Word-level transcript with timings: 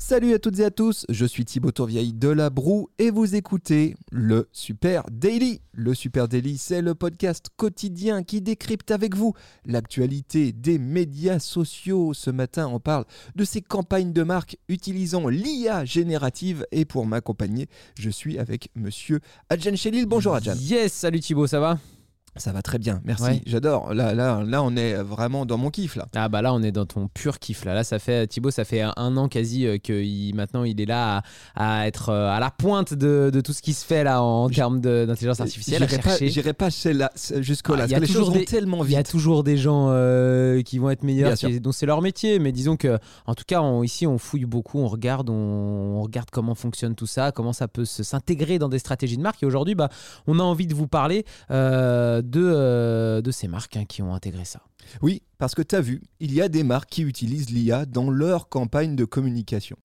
Salut 0.00 0.32
à 0.32 0.38
toutes 0.38 0.60
et 0.60 0.64
à 0.64 0.70
tous, 0.70 1.04
je 1.08 1.26
suis 1.26 1.44
Thibaut 1.44 1.72
Tourvieille 1.72 2.12
de 2.12 2.28
La 2.28 2.50
Broue 2.50 2.88
et 3.00 3.10
vous 3.10 3.34
écoutez 3.34 3.96
le 4.12 4.48
Super 4.52 5.02
Daily. 5.10 5.60
Le 5.72 5.92
Super 5.92 6.28
Daily, 6.28 6.56
c'est 6.56 6.82
le 6.82 6.94
podcast 6.94 7.48
quotidien 7.56 8.22
qui 8.22 8.40
décrypte 8.40 8.92
avec 8.92 9.16
vous 9.16 9.34
l'actualité 9.66 10.52
des 10.52 10.78
médias 10.78 11.40
sociaux. 11.40 12.14
Ce 12.14 12.30
matin, 12.30 12.68
on 12.72 12.78
parle 12.78 13.06
de 13.34 13.44
ces 13.44 13.60
campagnes 13.60 14.12
de 14.12 14.22
marque 14.22 14.56
utilisant 14.68 15.28
l'IA 15.28 15.84
générative 15.84 16.64
et 16.70 16.84
pour 16.84 17.04
m'accompagner, 17.04 17.66
je 17.98 18.08
suis 18.08 18.38
avec 18.38 18.70
monsieur 18.76 19.18
Adjan 19.50 19.74
Chelil. 19.74 20.06
Bonjour 20.06 20.34
Adjan. 20.36 20.54
Yes, 20.60 20.92
salut 20.92 21.20
Thibaut, 21.20 21.48
ça 21.48 21.58
va? 21.58 21.76
Ça 22.38 22.52
va 22.52 22.62
très 22.62 22.78
bien, 22.78 23.00
merci. 23.04 23.22
Ouais. 23.24 23.42
J'adore. 23.46 23.92
Là, 23.94 24.14
là, 24.14 24.42
là, 24.44 24.62
on 24.62 24.74
est 24.76 24.94
vraiment 24.94 25.44
dans 25.46 25.56
mon 25.58 25.70
kiff 25.70 25.96
là. 25.96 26.06
Ah 26.14 26.28
bah 26.28 26.42
là 26.42 26.52
on 26.54 26.62
est 26.62 26.72
dans 26.72 26.86
ton 26.86 27.08
pur 27.08 27.38
kiff 27.38 27.64
là. 27.64 27.74
Là 27.74 27.84
ça 27.84 27.98
fait 27.98 28.26
Thibaut 28.26 28.50
ça 28.50 28.64
fait 28.64 28.80
un 28.82 29.16
an 29.16 29.28
quasi 29.28 29.66
euh, 29.66 29.78
que 29.78 29.92
il- 29.92 30.34
maintenant 30.34 30.64
il 30.64 30.80
est 30.80 30.86
là 30.86 31.22
à, 31.54 31.80
à 31.82 31.86
être 31.86 32.10
euh, 32.10 32.30
à 32.30 32.40
la 32.40 32.50
pointe 32.50 32.94
de, 32.94 33.30
de 33.32 33.40
tout 33.40 33.52
ce 33.52 33.62
qui 33.62 33.72
se 33.72 33.84
fait 33.84 34.04
là 34.04 34.22
en 34.22 34.48
termes 34.48 34.80
d'intelligence 34.80 35.40
artificielle. 35.40 35.80
J'irai 36.28 36.52
pas, 36.52 36.66
pas 36.66 36.70
jusqu'au 37.40 37.74
là. 37.74 37.84
Ah, 37.84 37.88
parce 37.88 37.90
y 37.90 37.94
a 37.94 37.98
que 38.00 38.04
les 38.04 38.12
vont 38.40 38.44
tellement 38.44 38.84
Il 38.84 38.90
y 38.92 38.96
a 38.96 39.02
toujours 39.02 39.44
des 39.44 39.56
gens 39.56 39.88
euh, 39.90 40.62
qui 40.62 40.78
vont 40.78 40.90
être 40.90 41.02
meilleurs, 41.02 41.30
qui- 41.50 41.60
dont 41.60 41.72
c'est 41.72 41.86
leur 41.86 42.02
métier. 42.02 42.38
Mais 42.38 42.52
disons 42.52 42.76
que, 42.76 42.98
en 43.26 43.34
tout 43.34 43.44
cas, 43.46 43.60
on- 43.62 43.82
ici, 43.82 44.06
on 44.06 44.18
fouille 44.18 44.44
beaucoup, 44.44 44.78
on 44.78 44.88
regarde, 44.88 45.30
on, 45.30 45.34
on 45.34 46.02
regarde 46.02 46.28
comment 46.30 46.54
fonctionne 46.54 46.94
tout 46.94 47.06
ça, 47.06 47.32
comment 47.32 47.52
ça 47.52 47.68
peut 47.68 47.84
s'intégrer 47.84 48.58
dans 48.58 48.68
des 48.68 48.78
stratégies 48.78 49.16
de 49.16 49.22
marque. 49.22 49.42
Et 49.42 49.46
aujourd'hui, 49.46 49.74
bah, 49.74 49.88
on 50.26 50.38
a 50.38 50.42
envie 50.42 50.66
de 50.66 50.74
vous 50.74 50.86
parler 50.88 51.24
euh, 51.50 52.22
de, 52.28 52.42
euh, 52.42 53.20
de 53.20 53.30
ces 53.30 53.48
marques 53.48 53.76
hein, 53.76 53.84
qui 53.86 54.02
ont 54.02 54.14
intégré 54.14 54.44
ça. 54.44 54.60
Oui, 55.02 55.22
parce 55.38 55.54
que 55.54 55.62
tu 55.62 55.74
as 55.74 55.80
vu, 55.80 56.02
il 56.20 56.32
y 56.32 56.40
a 56.40 56.48
des 56.48 56.62
marques 56.62 56.90
qui 56.90 57.02
utilisent 57.02 57.50
l'IA 57.50 57.86
dans 57.86 58.10
leur 58.10 58.48
campagne 58.48 58.96
de 58.96 59.04
communication. 59.04 59.76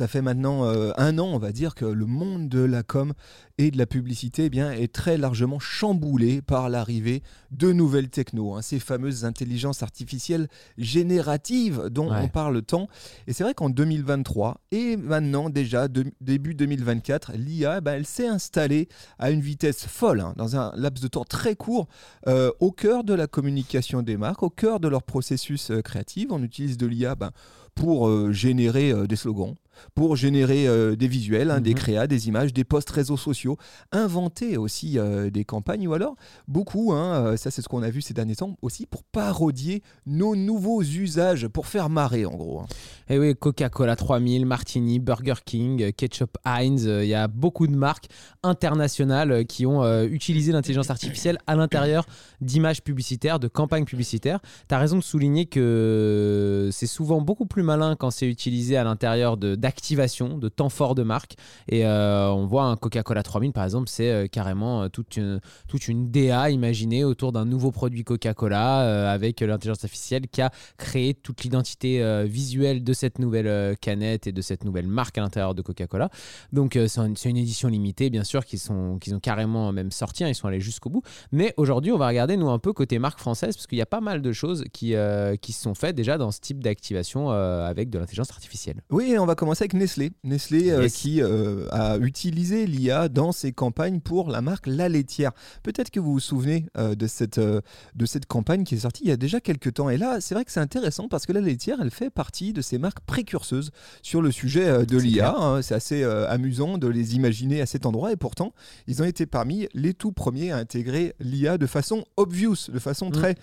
Ça 0.00 0.08
fait 0.08 0.22
maintenant 0.22 0.64
euh, 0.64 0.92
un 0.96 1.18
an, 1.18 1.26
on 1.26 1.36
va 1.38 1.52
dire, 1.52 1.74
que 1.74 1.84
le 1.84 2.06
monde 2.06 2.48
de 2.48 2.60
la 2.60 2.82
com 2.82 3.12
et 3.58 3.70
de 3.70 3.76
la 3.76 3.84
publicité 3.84 4.46
eh 4.46 4.48
bien, 4.48 4.72
est 4.72 4.90
très 4.90 5.18
largement 5.18 5.58
chamboulé 5.58 6.40
par 6.40 6.70
l'arrivée 6.70 7.22
de 7.50 7.70
nouvelles 7.70 8.08
technos, 8.08 8.54
hein, 8.54 8.62
ces 8.62 8.78
fameuses 8.78 9.26
intelligences 9.26 9.82
artificielles 9.82 10.48
génératives 10.78 11.88
dont 11.90 12.10
Ouais. 12.10 12.20
on 12.22 12.28
parle 12.28 12.62
tant. 12.62 12.88
Et 13.26 13.34
c'est 13.34 13.44
vrai 13.44 13.52
qu'en 13.52 13.68
2023 13.68 14.62
et 14.72 14.96
maintenant 14.96 15.50
déjà 15.50 15.86
de- 15.88 16.06
début 16.22 16.54
2024, 16.54 17.32
l'IA, 17.34 17.82
ben, 17.82 17.92
elle 17.92 18.06
s'est 18.06 18.26
installée 18.26 18.88
à 19.18 19.30
une 19.30 19.42
vitesse 19.42 19.84
folle, 19.86 20.20
hein, 20.20 20.32
dans 20.38 20.56
un 20.56 20.72
laps 20.76 21.02
de 21.02 21.08
temps 21.08 21.24
très 21.24 21.56
court, 21.56 21.88
euh, 22.26 22.50
au 22.60 22.72
cœur 22.72 23.04
de 23.04 23.12
la 23.12 23.26
communication 23.26 24.00
des 24.00 24.16
marques, 24.16 24.42
au 24.42 24.48
cœur 24.48 24.80
de 24.80 24.88
leur 24.88 25.02
processus 25.02 25.70
euh, 25.70 25.82
créatif. 25.82 26.28
On 26.30 26.42
utilise 26.42 26.78
de 26.78 26.86
l'IA 26.86 27.14
ben, 27.16 27.32
pour 27.74 28.32
générer 28.32 28.92
des 29.06 29.16
slogans, 29.16 29.54
pour 29.94 30.16
générer 30.16 30.66
euh, 30.66 30.96
des 30.96 31.08
visuels, 31.08 31.50
hein, 31.50 31.60
des 31.60 31.70
Mhm. 31.70 31.76
créas, 31.76 32.06
des 32.06 32.28
images, 32.28 32.52
des 32.52 32.64
posts 32.64 32.90
réseaux 32.90 33.16
sociaux, 33.16 33.56
inventer 33.92 34.56
aussi 34.56 34.98
euh, 34.98 35.30
des 35.30 35.44
campagnes 35.44 35.86
ou 35.88 35.94
alors 35.94 36.16
beaucoup, 36.48 36.92
hein, 36.92 37.14
euh, 37.26 37.36
ça 37.36 37.50
c'est 37.50 37.62
ce 37.62 37.68
qu'on 37.68 37.82
a 37.82 37.90
vu 37.90 38.02
ces 38.02 38.14
derniers 38.14 38.36
temps, 38.36 38.56
aussi 38.62 38.86
pour 38.86 39.02
parodier 39.04 39.82
nos 40.06 40.36
nouveaux 40.36 40.82
usages, 40.82 41.48
pour 41.48 41.66
faire 41.66 41.88
marrer 41.90 42.24
en 42.26 42.34
gros. 42.36 42.60
hein. 42.60 42.66
Et 43.08 43.14
Eh 43.14 43.18
oui, 43.18 43.34
Coca-Cola 43.34 43.96
3000, 43.96 44.46
Martini, 44.46 44.98
Burger 45.00 45.34
King, 45.44 45.92
Ketchup 45.92 46.36
Heinz, 46.44 46.84
il 46.84 47.06
y 47.08 47.14
a 47.14 47.26
beaucoup 47.28 47.66
de 47.66 47.74
marques 47.74 48.06
internationales 48.42 49.44
qui 49.46 49.66
ont 49.66 50.02
utilisé 50.04 50.52
l'intelligence 50.52 50.90
artificielle 50.90 51.38
à 51.46 51.56
l'intérieur 51.56 52.06
d'images 52.40 52.82
publicitaires, 52.82 53.38
de 53.40 53.48
campagnes 53.48 53.84
publicitaires. 53.84 54.40
Tu 54.68 54.74
as 54.74 54.78
raison 54.78 54.96
de 54.98 55.02
souligner 55.02 55.46
que 55.46 56.68
c'est 56.72 56.86
souvent 56.86 57.20
beaucoup 57.20 57.46
plus 57.46 57.62
malin 57.62 57.96
quand 57.96 58.10
c'est 58.10 58.26
utilisé 58.28 58.76
à 58.76 58.84
l'intérieur 58.84 59.36
de- 59.36 59.54
d'activation, 59.70 60.36
de, 60.36 60.48
temps 60.48 60.68
fort 60.68 60.96
de 60.96 61.04
marque. 61.04 61.36
Et 61.68 61.86
euh, 61.86 62.28
on 62.28 62.44
voit 62.46 62.64
un 62.64 62.76
Coca-Cola 62.76 63.22
3000 63.22 63.52
par 63.52 63.62
exemple, 63.62 63.88
c'est 63.88 64.10
euh, 64.10 64.26
carrément 64.26 64.82
euh, 64.82 64.88
toute 64.88 65.16
une, 65.16 65.40
toute 65.68 65.86
une 65.86 66.10
DA 66.10 66.50
imaginée 66.50 67.04
autour 67.04 67.30
d'un 67.30 67.44
nouveau 67.44 67.70
produit 67.70 68.02
Coca-Cola 68.02 69.10
avec 69.12 69.40
l'intelligence 69.40 69.84
artificielle 69.84 70.26
qui 70.26 70.42
a 70.42 70.50
créé 70.76 71.14
toute 71.14 71.44
l'identité 71.44 72.02
visuelle 72.26 72.82
de 72.82 72.92
cette 72.92 73.18
nouvelle 73.20 73.76
canette 73.76 74.26
et 74.26 74.32
de 74.32 74.42
cette 74.42 74.64
nouvelle 74.64 74.88
marque 74.88 75.18
à 75.18 75.20
l'intérieur 75.20 75.54
de 75.54 75.62
Coca-Cola. 75.62 76.10
Donc 76.52 76.76
c'est 76.88 77.00
une, 77.00 77.14
une 77.24 77.36
édition 77.36 77.68
limitée, 77.68 78.10
bien 78.10 78.24
sûr, 78.24 78.44
qu'ils 78.44 78.58
sont- 78.58 78.98
qu'ils 78.98 79.14
ont 79.14 79.20
carrément 79.20 79.70
même 79.72 79.92
sorti, 79.92 80.24
hein, 80.24 80.28
ils 80.28 80.34
sont 80.34 80.48
allés 80.48 80.60
jusqu'au 80.60 80.90
bout. 80.90 81.02
Mais 81.30 81.54
aujourd'hui, 81.56 81.92
on 81.92 81.98
va 81.98 82.08
regarder, 82.08 82.36
nous, 82.36 82.50
un 82.50 82.58
peu 82.58 82.72
côté 82.72 82.98
marque 82.98 83.20
française, 83.20 83.54
parce 83.54 83.66
qu'il 83.68 83.78
y 83.78 83.82
a 83.82 83.86
pas 83.86 84.00
mal 84.00 84.20
de 84.20 84.32
choses 84.32 84.64
qui, 84.72 84.94
qui 85.40 85.52
se 85.52 85.62
sont 85.62 85.74
faites 85.74 85.94
déjà 85.94 86.18
dans 86.18 86.32
ce 86.32 86.40
type 86.40 86.62
d'activation 86.62 87.30
avec 87.30 87.90
de 87.90 87.98
l'intelligence 87.98 88.30
artificielle. 88.30 88.82
Oui, 88.90 89.16
on 89.18 89.26
va 89.26 89.34
commencer 89.34 89.59
avec 89.60 89.74
Nestlé. 89.74 90.12
Nestlé 90.24 90.70
euh, 90.70 90.88
qui 90.88 91.22
euh, 91.22 91.66
a 91.70 91.98
utilisé 91.98 92.66
l'IA 92.66 93.08
dans 93.08 93.32
ses 93.32 93.52
campagnes 93.52 94.00
pour 94.00 94.30
la 94.30 94.40
marque 94.42 94.66
La 94.66 94.88
Laitière. 94.88 95.32
Peut-être 95.62 95.90
que 95.90 96.00
vous 96.00 96.12
vous 96.12 96.20
souvenez 96.20 96.66
euh, 96.78 96.94
de, 96.94 97.06
cette, 97.06 97.38
de 97.40 98.06
cette 98.06 98.26
campagne 98.26 98.64
qui 98.64 98.74
est 98.74 98.78
sortie 98.80 99.02
il 99.04 99.08
y 99.08 99.12
a 99.12 99.16
déjà 99.16 99.40
quelques 99.40 99.74
temps. 99.74 99.90
Et 99.90 99.96
là, 99.96 100.20
c'est 100.20 100.34
vrai 100.34 100.44
que 100.44 100.52
c'est 100.52 100.60
intéressant 100.60 101.08
parce 101.08 101.26
que 101.26 101.32
La 101.32 101.40
Laitière, 101.40 101.78
elle 101.80 101.90
fait 101.90 102.10
partie 102.10 102.52
de 102.52 102.62
ces 102.62 102.78
marques 102.78 103.00
précurseuses 103.00 103.70
sur 104.02 104.22
le 104.22 104.30
sujet 104.30 104.84
de 104.86 104.98
l'IA. 104.98 105.34
hein. 105.36 105.62
C'est 105.62 105.74
assez 105.74 106.04
amusant 106.04 106.78
de 106.78 106.88
les 106.88 107.16
imaginer 107.16 107.60
à 107.60 107.66
cet 107.66 107.86
endroit. 107.86 108.12
Et 108.12 108.16
pourtant, 108.16 108.52
ils 108.86 109.02
ont 109.02 109.06
été 109.06 109.26
parmi 109.26 109.68
les 109.74 109.94
tout 109.94 110.12
premiers 110.12 110.50
à 110.52 110.56
intégrer 110.56 111.14
l'IA 111.20 111.58
de 111.58 111.66
façon 111.66 112.04
obvious, 112.16 112.70
de 112.72 112.78
façon 112.78 113.08
Mm. 113.08 113.12
très 113.12 113.34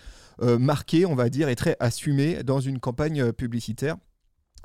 marquée, 0.59 1.05
on 1.05 1.15
va 1.15 1.29
dire, 1.29 1.49
et 1.49 1.55
très 1.55 1.75
assumée 1.79 2.43
dans 2.43 2.59
une 2.59 2.79
campagne 2.79 3.31
publicitaire. 3.31 3.95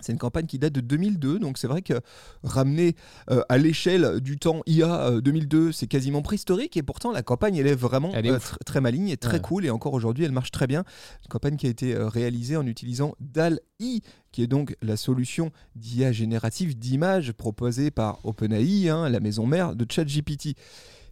C'est 0.03 0.13
une 0.13 0.19
campagne 0.19 0.47
qui 0.47 0.59
date 0.59 0.73
de 0.73 0.81
2002, 0.81 1.39
donc 1.39 1.59
c'est 1.59 1.67
vrai 1.69 1.83
que 1.83 1.95
ramener 2.43 2.97
euh, 3.31 3.43
à 3.49 3.59
l'échelle 3.59 4.21
du 4.21 4.37
temps 4.39 4.63
IA 4.67 5.07
euh, 5.09 5.21
2002, 5.21 5.73
c'est 5.73 5.87
quasiment 5.87 6.23
préhistorique, 6.23 6.77
et 6.77 6.83
pourtant 6.83 7.13
la 7.13 7.23
campagne 7.23 7.57
elle 7.57 7.67
est 7.67 7.75
vraiment 7.75 8.11
Elle 8.15 8.27
est 8.27 8.31
euh, 8.33 8.39
tr- 8.39 8.59
très 8.65 8.81
maligne 8.81 9.09
et 9.09 9.17
très 9.17 9.35
Ouais. 9.35 9.41
cool, 9.41 9.65
et 9.65 9.71
encore 9.71 9.95
aujourd'hui 9.95 10.25
elle 10.25 10.33
marche 10.33 10.51
très 10.51 10.67
bien. 10.67 10.85
Une 11.25 11.29
campagne 11.29 11.57
qui 11.57 11.67
a 11.67 11.71
été 11.71 11.95
euh, 11.95 12.09
réalisée 12.09 12.57
en 12.57 12.67
utilisant 12.67 13.15
DAL-I, 13.21 14.03
qui 14.33 14.43
est 14.43 14.47
donc 14.47 14.77
la 14.83 14.97
solution 14.97 15.51
d'IA 15.77 16.13
générative 16.13 16.79
d'images 16.79 17.33
proposée 17.33 17.91
par 17.91 18.19
OpenAI, 18.25 18.89
hein, 18.89 19.09
la 19.09 19.21
maison 19.21 19.47
mère 19.47 19.75
de 19.77 19.87
ChatGPT. 19.91 20.57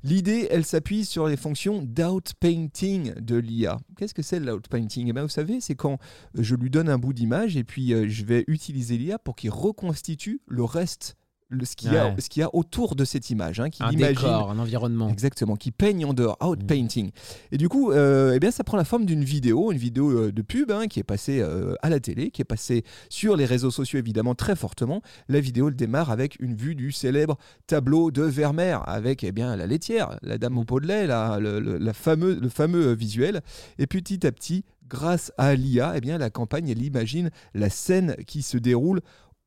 L'idée, 0.02 0.48
elle 0.50 0.64
s'appuie 0.64 1.04
sur 1.04 1.26
les 1.26 1.36
fonctions 1.36 1.82
d'outpainting 1.82 3.12
de 3.20 3.36
l'IA. 3.36 3.78
Qu'est-ce 3.98 4.14
que 4.14 4.22
c'est 4.22 4.40
l'outpainting 4.40 5.08
eh 5.08 5.12
ben, 5.12 5.22
Vous 5.22 5.28
savez, 5.28 5.60
c'est 5.60 5.74
quand 5.74 5.98
je 6.32 6.54
lui 6.54 6.70
donne 6.70 6.88
un 6.88 6.96
bout 6.96 7.12
d'image 7.12 7.58
et 7.58 7.64
puis 7.64 7.92
euh, 7.92 8.06
je 8.08 8.24
vais 8.24 8.44
utiliser 8.46 8.96
l'IA 8.96 9.18
pour 9.18 9.36
qu'il 9.36 9.50
reconstitue 9.50 10.40
le 10.46 10.64
reste, 10.64 11.18
le, 11.50 11.64
ce 11.64 11.74
qu'il 11.76 11.92
y, 11.92 11.96
a- 11.96 12.06
Ouais. 12.06 12.14
ce 12.20 12.28
qu'il 12.28 12.40
y 12.40 12.44
a 12.44 12.54
autour 12.54 12.94
de 12.94 13.04
cette 13.04 13.28
image, 13.28 13.58
hein, 13.60 13.70
qu'il 13.70 13.84
Un 13.84 13.90
imagine. 13.90 14.14
décor, 14.16 14.50
un 14.50 14.58
environnement. 14.60 15.08
Exactement, 15.10 15.56
qui 15.56 15.72
peigne 15.72 16.04
en 16.06 16.14
dehors, 16.14 16.38
outpainting. 16.40 17.10
Et 17.52 17.58
du 17.58 17.68
coup, 17.68 17.90
euh, 17.92 18.32
eh 18.34 18.38
bien, 18.40 18.50
ça 18.52 18.62
prend 18.64 18.76
la 18.76 18.84
forme 18.84 19.04
d'une 19.04 19.24
vidéo, 19.24 19.72
une 19.72 19.78
vidéo 19.78 20.10
euh, 20.10 20.32
de 20.32 20.42
pub 20.42 20.70
hein, 20.70 20.86
qui 20.86 21.00
est 21.00 21.04
passée 21.04 21.40
euh, 21.40 21.74
à 21.82 21.90
la 21.90 21.98
télé, 22.00 22.30
qui 22.30 22.40
est 22.40 22.44
passée 22.44 22.84
sur 23.08 23.36
les 23.36 23.44
réseaux 23.46 23.70
sociaux 23.72 23.98
évidemment 23.98 24.34
très 24.36 24.54
fortement. 24.54 25.02
La 25.28 25.40
vidéo 25.40 25.70
démarre 25.70 26.10
avec 26.10 26.38
une 26.40 26.54
vue 26.54 26.74
du 26.76 26.92
célèbre 26.92 27.36
tableau 27.66 28.10
de 28.12 28.22
Vermeer, 28.22 28.78
avec 28.88 29.24
eh 29.24 29.32
bien, 29.32 29.56
la 29.56 29.66
laitière, 29.66 30.18
la 30.22 30.38
dame 30.38 30.56
au 30.56 30.64
pot 30.64 30.78
de 30.80 30.86
lait, 30.86 31.06
la- 31.08 31.38
le, 31.40 31.58
le- 31.58 31.78
la 31.78 31.92
fameux, 31.92 32.38
le 32.40 32.48
fameux 32.48 32.92
visuel. 32.92 33.40
Et 33.78 33.86
petit 33.88 34.26
à 34.26 34.30
petit, 34.32 34.64
grâce 34.88 35.32
à 35.38 35.54
l'IA, 35.54 35.94
eh 35.96 36.00
bien, 36.00 36.18
la 36.18 36.30
campagne, 36.30 36.68
elle 36.68 36.82
imagine 36.82 37.30
la 37.54 37.70
scène 37.70 38.14
qui 38.26 38.42
se 38.42 38.56
déroule 38.58 39.00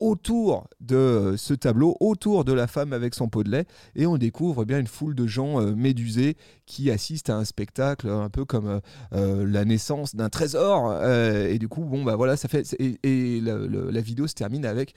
autour 0.04 0.68
de 0.80 0.96
euh, 0.96 1.36
ce 1.38 1.54
tableau, 1.54 1.96
autour 1.98 2.44
de 2.44 2.52
la 2.52 2.66
femme 2.66 2.92
avec 2.92 3.14
son 3.14 3.28
pot 3.28 3.42
de 3.42 3.50
lait, 3.50 3.64
et 3.96 4.06
on 4.06 4.18
découvre 4.18 4.62
eh 4.62 4.64
bien 4.66 4.78
une 4.78 4.86
foule 4.86 5.14
de 5.14 5.26
gens 5.26 5.60
euh, 5.60 5.74
médusés 5.74 6.36
qui 6.66 6.90
assistent 6.90 7.30
à 7.30 7.36
un 7.36 7.44
spectacle 7.44 8.08
un 8.08 8.28
peu 8.28 8.44
comme 8.44 8.80
euh, 9.14 9.46
la 9.46 9.64
naissance 9.64 10.14
d'un 10.14 10.28
trésor. 10.28 10.90
euh, 10.90 11.48
et 11.48 11.58
du 11.58 11.68
coup, 11.68 11.84
bon 11.84 12.04
bah 12.04 12.16
voilà, 12.16 12.36
ça 12.36 12.48
fait 12.48 12.76
et, 12.78 13.40
la 13.40 14.00
vidéo 14.00 14.26
se 14.26 14.34
termine 14.34 14.66
avec 14.66 14.94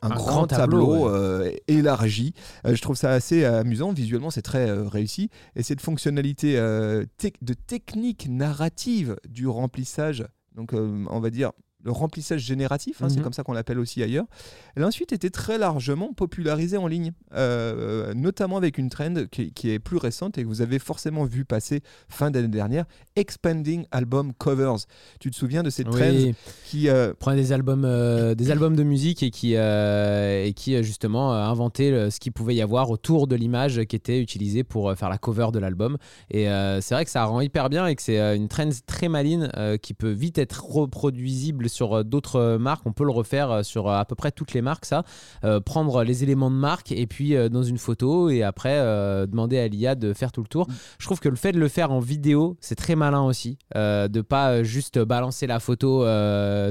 un, 0.00 0.10
Un 0.10 0.14
grand, 0.14 0.26
grand 0.26 0.46
tableau, 0.46 0.86
tableau, 0.86 1.08
euh, 1.08 1.52
élargi. 1.66 2.32
Euh, 2.64 2.74
je 2.74 2.80
trouve 2.80 2.96
ça 2.96 3.10
assez 3.10 3.44
amusant. 3.44 3.92
Visuellement, 3.92 4.30
c'est 4.30 4.42
très 4.42 4.70
euh, 4.70 4.88
réussi. 4.88 5.28
Et 5.56 5.62
cette 5.62 5.80
fonctionnalité 5.80 6.54
de 6.54 7.54
technique 7.54 8.28
narrative 8.28 9.16
du 9.28 9.46
remplissage, 9.46 10.24
donc 10.54 10.72
on 10.72 11.20
va 11.20 11.30
dire 11.30 11.52
le 11.88 11.92
remplissage 11.92 12.42
génératif, 12.42 13.02
hein, 13.02 13.08
c'est 13.08 13.16
Mhm. 13.16 13.22
comme 13.24 13.32
ça 13.32 13.42
qu'on 13.42 13.54
l'appelle 13.54 13.78
aussi 13.78 14.02
ailleurs. 14.02 14.26
Elle 14.76 14.82
a 14.84 14.86
ensuite 14.86 15.12
été 15.12 15.30
très 15.30 15.56
largement 15.58 16.12
popularisée 16.12 16.76
en 16.76 16.86
ligne, 16.86 17.12
euh, 17.34 18.12
notamment 18.14 18.56
avec 18.58 18.76
une 18.78 18.90
trend 18.90 19.14
qui, 19.30 19.52
qui 19.52 19.70
est 19.70 19.78
plus 19.78 19.96
récente 19.96 20.36
et 20.38 20.42
que 20.42 20.48
vous 20.48 20.60
avez 20.60 20.78
forcément 20.78 21.24
vu 21.24 21.44
passer 21.46 21.80
fin 22.08 22.30
d'année 22.30 22.48
dernière, 22.48 22.84
Expanding 23.16 23.86
Album 23.90 24.32
Covers. 24.34 24.84
Tu 25.20 25.30
te 25.30 25.36
souviens 25.36 25.62
de 25.62 25.70
cette 25.70 25.88
trend 25.90 26.10
Oui, 26.10 26.34
qui... 26.66 26.88
euh, 26.88 27.14
prenait 27.18 27.40
des 27.40 27.52
albums, 27.52 27.84
euh, 27.86 28.34
des 28.34 28.50
albums 28.50 28.76
de 28.76 28.82
musique 28.82 29.22
et 29.22 29.30
qui, 29.30 29.54
euh, 29.56 30.44
et 30.44 30.52
qui 30.52 30.82
justement 30.84 31.32
inventait 31.32 32.10
ce 32.10 32.20
qu'il 32.20 32.32
pouvait 32.32 32.54
y 32.54 32.60
avoir 32.62 32.90
autour 32.90 33.26
de 33.26 33.34
l'image 33.34 33.82
qui 33.84 33.96
était 33.96 34.20
utilisée 34.20 34.62
pour 34.64 34.92
faire 34.94 35.08
la 35.08 35.16
cover 35.18 35.48
de 35.52 35.58
l'album. 35.58 35.96
Et 36.30 36.44
c'est 36.82 36.94
vrai 36.94 37.04
que 37.06 37.10
ça 37.10 37.24
rend 37.24 37.40
hyper 37.40 37.70
bien 37.70 37.86
et 37.86 37.94
que 37.96 38.02
c'est 38.02 38.36
une 38.36 38.48
trend 38.48 38.68
très 38.86 39.08
maline 39.08 39.50
euh, 39.56 39.76
qui 39.78 39.94
peut 39.94 40.10
vite 40.10 40.38
être 40.38 40.64
reproduisible 40.66 41.68
sur 41.68 41.77
euh, 41.80 42.02
d'autres 42.02 42.36
euh, 42.36 42.58
marques. 42.58 42.86
On 42.86 42.92
peut 42.92 43.04
le 43.04 43.10
refaire 43.10 43.50
euh, 43.50 43.62
sur 43.62 43.88
à 43.88 44.04
peu 44.04 44.14
près 44.14 44.30
toutes 44.30 44.52
les 44.52 44.62
marques, 44.62 44.84
ça. 44.84 45.04
Prendre 45.64 46.02
les 46.02 46.22
éléments 46.22 46.50
de 46.50 46.56
marque 46.56 46.92
et 46.92 47.06
puis 47.06 47.34
dans 47.50 47.62
une 47.62 47.78
photo 47.78 48.30
et 48.30 48.42
après 48.42 48.78
demander 49.26 49.58
à 49.58 49.68
l'IA 49.68 49.94
de 49.94 50.12
faire 50.12 50.32
tout 50.32 50.42
le 50.42 50.48
tour. 50.48 50.66
Je 50.98 51.06
trouve 51.06 51.20
que 51.20 51.28
le 51.28 51.36
fait 51.36 51.52
de 51.52 51.58
le 51.58 51.68
faire 51.68 51.90
en 51.92 52.00
vidéo, 52.00 52.56
c'est 52.60 52.74
très 52.74 52.94
malin 52.94 53.22
aussi. 53.22 53.58
De 53.74 54.20
pas 54.20 54.62
juste 54.62 54.98
balancer 54.98 55.46
la 55.46 55.60
photo 55.60 56.04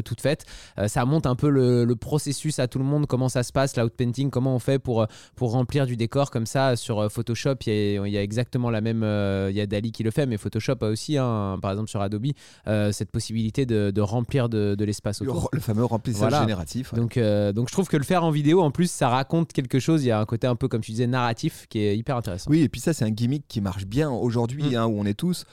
toute 0.04 0.21
faite. 0.21 0.45
Ça 0.88 1.06
montre 1.06 1.30
un 1.30 1.36
peu 1.36 1.50
le, 1.50 1.95
processus 1.95 2.60
à 2.60 2.68
tout 2.68 2.80
le 2.80 2.86
monde, 2.86 3.07
comment 3.07 3.30
ça 3.30 3.44
se 3.44 3.51
passe, 3.51 3.75
l'outpainting, 3.77 4.30
comment 4.30 4.56
on 4.56 4.60
fait 4.60 4.80
pour, 4.80 5.07
pour 5.36 5.51
remplir 5.51 5.86
du 5.86 5.98
décor 5.98 6.30
comme 6.31 6.45
ça 6.45 6.75
sur 6.75 7.12
Photoshop. 7.12 7.56
Il 7.65 7.74
y, 7.74 7.98
a, 7.98 8.07
y 8.07 8.18
a 8.18 8.21
exactement 8.21 8.69
la 8.69 8.81
même. 8.81 9.03
il 9.50 9.56
y 9.56 9.62
a 9.62 9.65
Dali 9.65 9.92
qui 9.92 10.03
le 10.03 10.12
fait, 10.12 10.25
mais 10.25 10.38
Photoshop 10.38 10.77
a 10.81 10.88
aussi, 10.88 11.18
hein, 11.18 11.57
par 11.62 11.71
exemple 11.71 11.89
sur 11.89 12.01
Adobe, 12.01 12.27
cette 12.65 13.12
possibilité 13.12 13.65
de, 13.65 13.92
de 13.92 14.01
remplir 14.01 14.50
de, 14.50 14.75
de 14.75 14.86
l'espace 14.88 15.22
le, 15.22 15.30
autour. 15.30 15.50
le 15.54 15.60
fameux 15.60 15.86
remplissage 15.86 16.22
Voilà. 16.22 16.42
génératif. 16.42 16.92
ouais. 16.94 17.00
Donc, 17.00 17.18
euh, 17.18 17.54
donc 17.54 17.68
je 17.68 17.74
trouve 17.74 17.88
que 17.88 17.98
le 17.98 18.04
faire 18.04 18.24
en 18.24 18.31
vidéo, 18.31 18.62
en 18.62 18.72
plus, 18.72 18.89
ça 18.89 19.10
raconte 19.10 19.54
quelque 19.54 19.80
chose. 19.80 20.04
Il 20.04 20.07
y 20.07 20.12
a 20.12 20.19
un 20.19 20.25
côté 20.25 20.48
un 20.48 20.56
peu, 20.56 20.68
comme 20.68 20.81
tu 20.81 20.92
disais, 20.92 21.06
narratif 21.07 21.68
qui 21.69 21.80
est 21.80 21.95
hyper 21.98 22.16
intéressant. 22.18 22.50
Oui, 22.50 22.62
et 22.62 22.69
puis 22.69 22.81
ça, 22.81 22.94
c'est 22.94 23.06
un 23.06 23.12
gimmick 23.12 23.44
qui 23.48 23.62
marche 23.62 23.86
bien 23.86 24.10
aujourd'hui, 24.10 24.72
Mm. 24.72 24.75
hein, 24.75 24.86
où 24.88 25.00
on 25.00 25.06
est 25.06 25.13
tous. 25.13 25.45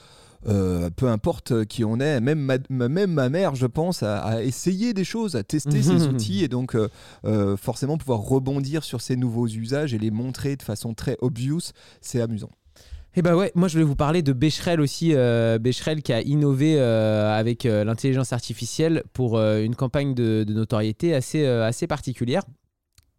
euh, 0.47 0.91
peu 0.95 1.07
importe 1.09 1.65
qui 1.65 1.83
on 1.83 1.99
est, 1.99 2.19
même 2.21 2.37
ma, 2.39 2.87
même 2.87 3.11
ma 3.11 3.29
mère, 3.29 3.55
je 3.55 3.65
pense, 3.65 4.03
a, 4.03 4.19
a 4.19 4.41
essayé 4.43 4.93
des 4.93 5.03
choses, 5.03 5.35
a 5.35 5.43
testé 5.43 5.81
ces 5.81 6.05
outils 6.07 6.43
et 6.43 6.47
donc 6.47 6.75
euh, 6.75 6.87
euh, 7.25 7.57
forcément 7.57 7.97
pouvoir 7.97 8.19
rebondir 8.19 8.83
sur 8.83 9.01
ces 9.01 9.15
nouveaux 9.15 9.47
usages 9.47 9.95
et 9.95 9.97
les 9.97 10.11
montrer 10.11 10.55
de 10.55 10.61
façon 10.61 10.93
très 10.93 11.17
obvious, 11.21 11.71
c'est 11.99 12.21
amusant. 12.21 12.51
Et 13.17 13.21
bah 13.21 13.33
ouais, 13.35 13.49
moi 13.55 13.69
je 13.69 13.73
voulais 13.75 13.85
vous 13.85 13.95
parler 13.95 14.21
de 14.21 14.33
Becherel 14.33 14.81
aussi, 14.81 15.11
euh, 15.13 15.57
qui 16.03 16.11
a 16.11 16.21
innové 16.21 16.75
euh, 16.77 17.33
avec 17.33 17.65
euh, 17.65 17.85
l'intelligence 17.85 18.33
artificielle 18.33 19.03
pour 19.13 19.37
euh, 19.37 19.63
une 19.63 19.73
campagne 19.73 20.13
de, 20.13 20.43
notoriété 20.49 21.13
assez 21.15 21.87
particulière. 21.87 22.43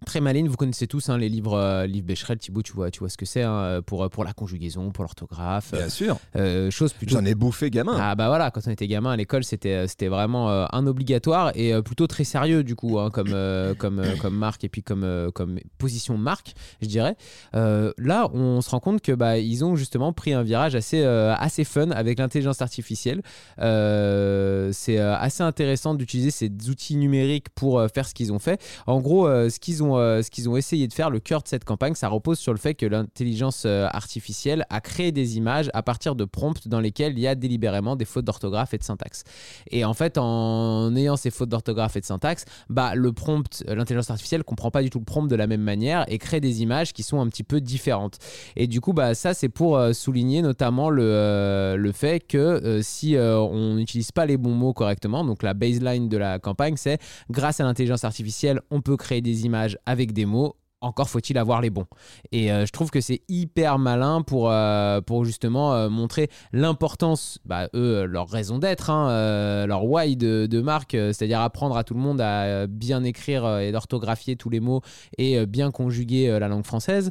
Très 0.07 0.21
maline, 0.21 0.47
vous 0.47 0.57
connaissez 0.57 0.87
tous 0.87 1.09
hein, 1.11 1.19
les 1.19 1.29
livres, 1.29 1.59
euh, 1.59 1.87
livres 1.87 2.07
Becherel, 2.07 2.39
Thibaut, 2.39 2.63
tu 2.63 2.73
vois, 2.73 2.91
tu 2.93 3.01
vois 3.01 3.09
ce 3.09 3.17
que 3.17 3.27
c'est 3.27 3.43
hein, 3.43 3.81
pour, 3.85 4.09
pour 4.09 4.23
la 4.25 4.33
conjugaison, 4.33 4.93
pour 4.93 5.03
l'orthographe, 5.03 5.73
Bien 5.73 5.89
sûr, 5.89 6.19
euh, 6.37 6.71
chose 6.71 6.93
plutôt 6.93 7.17
j'en 7.17 7.25
ai 7.25 7.35
bouffé 7.35 7.71
gamin. 7.71 7.99
ah 8.01 8.15
bah 8.15 8.29
voilà, 8.29 8.53
quand 8.53 8.61
on 8.67 8.71
était 8.71 8.87
gamin 8.87 9.11
à 9.11 9.17
l'école, 9.17 9.43
c'était 9.43 9.73
euh, 9.75 9.87
c'était 9.89 10.07
vraiment 10.07 10.49
euh, 10.49 10.65
un 10.73 10.87
obligatoire 10.87 11.51
et 11.57 11.75
euh, 11.75 11.83
plutôt 11.83 12.07
très 12.07 12.23
sérieux 12.23 12.63
du 12.63 12.77
coup, 12.77 13.01
hein, 13.01 13.11
comme 13.11 13.33
euh, 13.33 13.75
comme 13.75 13.99
euh, 13.99 14.15
comme 14.17 14.37
marque 14.37 14.63
et 14.63 14.69
puis 14.69 14.83
comme 14.83 15.03
euh, 15.03 15.33
comme 15.33 15.59
position 15.77 16.17
marque, 16.17 16.55
je 16.81 16.87
dirais. 16.87 17.17
Euh, 17.57 17.93
là, 17.99 18.31
on 18.33 18.61
se 18.61 18.71
rend 18.71 18.79
compte 18.81 19.03
que 19.03 19.11
bah 19.13 19.39
ils 19.39 19.65
ont 19.65 19.75
justement 19.75 20.13
pris 20.13 20.33
un 20.33 20.45
virage 20.45 20.77
assez 20.77 21.03
euh, 21.03 21.35
assez 21.35 21.65
fun 21.65 21.91
avec 21.91 22.21
l'intelligence 22.21 22.63
artificielle. 22.63 23.23
Euh, 23.59 24.71
c'est 24.73 24.99
euh, 24.99 25.17
assez 25.17 25.43
intéressant 25.43 25.95
d'utiliser 25.95 26.31
ces 26.31 26.51
outils 26.71 26.97
numériques 26.97 27.49
pour 27.51 27.79
euh, 27.81 27.89
faire 27.89 28.07
ce 28.07 28.15
qu'ils 28.15 28.33
ont 28.33 28.39
fait. 28.39 28.61
En 28.87 29.01
gros, 29.01 29.27
euh, 29.27 29.51
ce 29.51 29.59
qu'ils 29.59 29.83
ont 29.83 29.96
euh, 29.97 30.23
ce 30.23 30.31
qu'ils 30.31 30.49
ont 30.49 30.57
essayé 30.57 30.89
de 30.89 30.93
faire, 30.93 31.11
le 31.11 31.21
cœur 31.21 31.43
de 31.43 31.49
cette 31.49 31.65
campagne, 31.65 31.95
ça 31.95 32.09
repose 32.09 32.39
sur 32.39 32.53
le 32.53 32.59
fait 32.59 32.75
que 32.75 32.87
l'intelligence 32.87 33.65
euh, 33.67 33.87
artificielle 33.93 34.65
a 34.71 34.81
créé 34.81 35.13
des 35.13 35.37
images 35.37 35.71
à 35.75 35.83
partir 35.83 36.15
de 36.15 36.25
prompts 36.25 36.69
dans 36.69 36.81
lesquels 36.81 37.13
il 37.13 37.21
y 37.21 37.27
a 37.27 37.35
délibérément 37.35 37.97
des 37.97 38.05
fautes 38.05 38.25
d'orthographe 38.25 38.75
et 38.75 38.79
de 38.79 38.83
syntaxe. 38.83 39.25
Et 39.71 39.85
en 39.85 39.95
fait, 39.95 40.19
en 40.19 40.95
ayant 40.97 41.17
ces 41.17 41.31
fautes 41.31 41.49
d'orthographe 41.49 41.97
et 41.97 42.01
de 42.01 42.05
syntaxe, 42.05 42.45
bah, 42.69 42.95
le 42.95 43.13
prompt, 43.13 43.65
euh, 43.69 43.75
l'intelligence 43.75 44.11
artificielle 44.11 44.45
comprend 44.45 44.71
pas 44.71 44.83
du 44.83 44.91
tout 44.91 44.99
le 44.99 45.05
prompt 45.05 45.27
de 45.27 45.37
la 45.37 45.47
même 45.47 45.63
manière 45.63 46.05
et 46.09 46.19
crée 46.19 46.41
des 46.41 46.63
images 46.63 46.93
qui 46.93 47.03
sont 47.03 47.21
un 47.21 47.29
petit 47.29 47.45
peu 47.45 47.61
différentes. 47.61 48.19
Et 48.57 48.67
du 48.67 48.81
coup, 48.81 48.93
bah, 48.93 49.15
ça, 49.15 49.35
c'est 49.35 49.49
pour 49.49 49.81
souligner 49.93 50.43
notamment 50.43 50.91
le, 50.91 51.77
le 51.77 51.93
fait 51.93 52.21
que 52.21 52.81
si 52.83 53.17
on 53.19 53.75
n'utilise 53.75 54.13
pas 54.13 54.27
les 54.27 54.37
bons 54.37 54.55
mots 54.55 54.73
correctement, 54.73 55.25
donc 55.25 55.43
la 55.43 55.55
baseline 55.55 56.09
de 56.09 56.17
la 56.17 56.39
campagne, 56.39 56.77
c'est 56.77 56.99
grâce 57.31 57.61
à 57.61 57.65
l'intelligence 57.65 58.05
artificielle, 58.05 58.61
on 58.71 58.81
peut 58.81 58.97
créer 58.97 59.21
des 59.21 59.45
images 59.45 59.79
avec 59.87 60.13
des 60.13 60.27
mots. 60.27 60.57
Encore 60.87 61.11
faut-il 61.11 61.37
avoir 61.37 61.61
les 61.61 61.71
bons. 61.71 61.87
Et 62.31 62.53
euh, 62.53 62.65
je 62.65 62.71
trouve 62.71 62.91
que 62.91 63.01
c'est 63.01 63.23
hyper 63.29 63.79
malin 63.79 64.23
pour, 64.23 64.51
euh, 64.51 65.01
pour 65.01 65.25
justement 65.25 65.75
euh, 65.75 65.89
montrer 65.89 66.31
l'importance, 66.53 67.39
bah, 67.45 67.69
eux, 67.75 68.05
leur 68.05 68.29
raison 68.29 68.59
d'être, 68.59 68.91
hein, 68.91 69.67
leur 69.67 69.85
why 69.85 70.17
de, 70.17 70.47
de 70.47 70.61
marque, 70.61 70.93
c'est-à-dire 70.93 71.41
apprendre 71.41 71.77
à 71.77 71.85
tout 71.85 71.95
le 71.95 72.01
monde 72.01 72.21
à 72.21 72.67
bien 72.67 73.03
écrire 73.03 73.59
et 73.59 73.73
d'orthographier 73.73 74.37
tous 74.37 74.51
les 74.51 74.61
mots 74.61 74.81
et 75.19 75.45
bien 75.47 75.71
conjuguer 75.71 76.39
la 76.39 76.49
langue 76.49 76.65
française. 76.65 77.11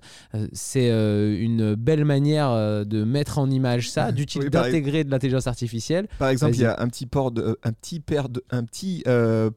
C'est 0.53 0.87
une 0.87 1.75
belle 1.75 2.05
manière 2.05 2.85
de 2.85 3.03
mettre 3.03 3.39
en 3.39 3.49
image 3.49 3.89
ça, 3.89 4.11
d'utiliser 4.11 4.47
Oui, 4.47 4.51
d'intégrer 4.51 5.03
de 5.03 5.11
l'intelligence 5.11 5.47
artificielle. 5.47 6.07
Par 6.17 6.29
exemple, 6.29 6.55
il 6.55 6.61
y 6.61 6.65
a 6.65 6.75
un 6.79 6.87
petit 6.87 7.05
port 7.05 7.31
de, 7.31 7.57
un 7.63 7.73
petit 7.73 7.99
paire 7.99 8.29
de, 8.29 8.43
un 8.51 8.63
petit 8.63 9.03